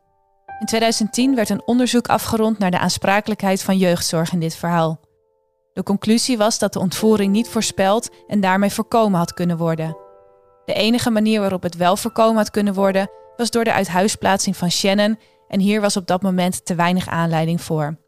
In 0.62 0.68
2010 0.68 1.34
werd 1.34 1.48
een 1.48 1.66
onderzoek 1.66 2.08
afgerond 2.08 2.58
naar 2.58 2.70
de 2.70 2.78
aansprakelijkheid 2.78 3.62
van 3.62 3.76
jeugdzorg 3.76 4.32
in 4.32 4.38
dit 4.38 4.54
verhaal. 4.54 5.00
De 5.72 5.82
conclusie 5.82 6.38
was 6.38 6.58
dat 6.58 6.72
de 6.72 6.78
ontvoering 6.78 7.32
niet 7.32 7.48
voorspeld 7.48 8.10
en 8.26 8.40
daarmee 8.40 8.70
voorkomen 8.70 9.18
had 9.18 9.34
kunnen 9.34 9.56
worden. 9.56 9.96
De 10.64 10.72
enige 10.72 11.10
manier 11.10 11.40
waarop 11.40 11.62
het 11.62 11.76
wel 11.76 11.96
voorkomen 11.96 12.36
had 12.36 12.50
kunnen 12.50 12.74
worden 12.74 13.10
was 13.36 13.50
door 13.50 13.64
de 13.64 13.72
uithuisplaatsing 13.72 14.56
van 14.56 14.70
Shannon 14.70 15.18
en 15.48 15.60
hier 15.60 15.80
was 15.80 15.96
op 15.96 16.06
dat 16.06 16.22
moment 16.22 16.64
te 16.64 16.74
weinig 16.74 17.08
aanleiding 17.08 17.60
voor. 17.60 17.98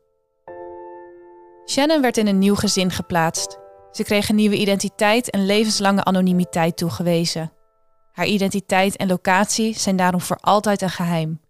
Shannon 1.66 2.00
werd 2.00 2.16
in 2.16 2.26
een 2.26 2.38
nieuw 2.38 2.54
gezin 2.54 2.90
geplaatst. 2.90 3.58
Ze 3.90 4.04
kreeg 4.04 4.28
een 4.28 4.36
nieuwe 4.36 4.56
identiteit 4.56 5.30
en 5.30 5.46
levenslange 5.46 6.04
anonimiteit 6.04 6.76
toegewezen. 6.76 7.52
Haar 8.12 8.26
identiteit 8.26 8.96
en 8.96 9.08
locatie 9.08 9.78
zijn 9.78 9.96
daarom 9.96 10.20
voor 10.20 10.38
altijd 10.40 10.82
een 10.82 10.90
geheim. 10.90 11.43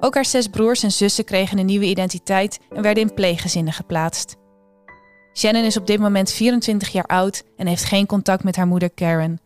Ook 0.00 0.14
haar 0.14 0.24
zes 0.24 0.48
broers 0.48 0.82
en 0.82 0.92
zussen 0.92 1.24
kregen 1.24 1.58
een 1.58 1.66
nieuwe 1.66 1.84
identiteit 1.84 2.58
en 2.70 2.82
werden 2.82 3.02
in 3.02 3.14
pleeggezinnen 3.14 3.72
geplaatst. 3.72 4.36
Shannon 5.34 5.64
is 5.64 5.76
op 5.76 5.86
dit 5.86 5.98
moment 6.00 6.30
24 6.30 6.88
jaar 6.88 7.06
oud 7.06 7.42
en 7.56 7.66
heeft 7.66 7.84
geen 7.84 8.06
contact 8.06 8.44
met 8.44 8.56
haar 8.56 8.66
moeder 8.66 8.90
Karen. 8.90 9.40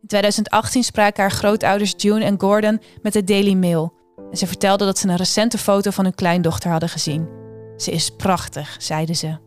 In 0.00 0.08
2018 0.08 0.82
spraken 0.82 1.22
haar 1.22 1.30
grootouders 1.30 1.94
June 1.96 2.24
en 2.24 2.40
Gordon 2.40 2.80
met 3.02 3.12
de 3.12 3.24
Daily 3.24 3.54
Mail 3.54 3.92
en 4.30 4.36
ze 4.36 4.46
vertelden 4.46 4.86
dat 4.86 4.98
ze 4.98 5.08
een 5.08 5.16
recente 5.16 5.58
foto 5.58 5.90
van 5.90 6.04
hun 6.04 6.14
kleindochter 6.14 6.70
hadden 6.70 6.88
gezien. 6.88 7.28
Ze 7.76 7.90
is 7.90 8.10
prachtig, 8.10 8.76
zeiden 8.78 9.16
ze. 9.16 9.38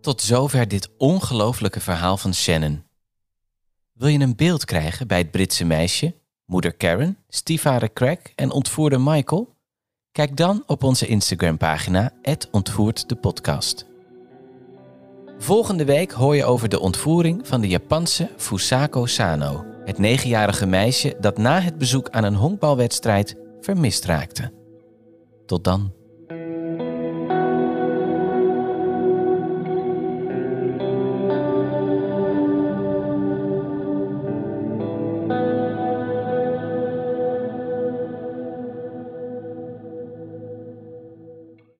Tot 0.00 0.22
zover 0.22 0.68
dit 0.68 0.88
ongelooflijke 0.98 1.80
verhaal 1.80 2.16
van 2.16 2.34
Shannon. 2.34 2.84
Wil 3.92 4.08
je 4.08 4.18
een 4.18 4.36
beeld 4.36 4.64
krijgen 4.64 5.06
bij 5.06 5.18
het 5.18 5.30
Britse 5.30 5.64
meisje, 5.64 6.14
moeder 6.52 6.72
Karen, 6.72 7.18
stiefvader 7.28 7.92
Craig 7.92 8.18
en 8.34 8.50
ontvoerder 8.50 9.00
Michael? 9.00 9.56
Kijk 10.10 10.36
dan 10.36 10.62
op 10.66 10.82
onze 10.82 11.06
Instagram-pagina, 11.06 12.12
ontvoert 12.50 13.08
de 13.08 13.14
podcast. 13.14 13.86
Volgende 15.38 15.84
week 15.84 16.10
hoor 16.10 16.36
je 16.36 16.44
over 16.44 16.68
de 16.68 16.80
ontvoering 16.80 17.46
van 17.46 17.60
de 17.60 17.68
Japanse 17.68 18.30
Fusako 18.36 19.06
Sano, 19.06 19.64
het 19.84 19.98
negenjarige 19.98 20.66
meisje 20.66 21.16
dat 21.20 21.38
na 21.38 21.60
het 21.60 21.78
bezoek 21.78 22.08
aan 22.10 22.24
een 22.24 22.34
honkbalwedstrijd 22.34 23.36
vermist 23.60 24.04
raakte. 24.04 24.52
Tot 25.46 25.64
dan. 25.64 26.01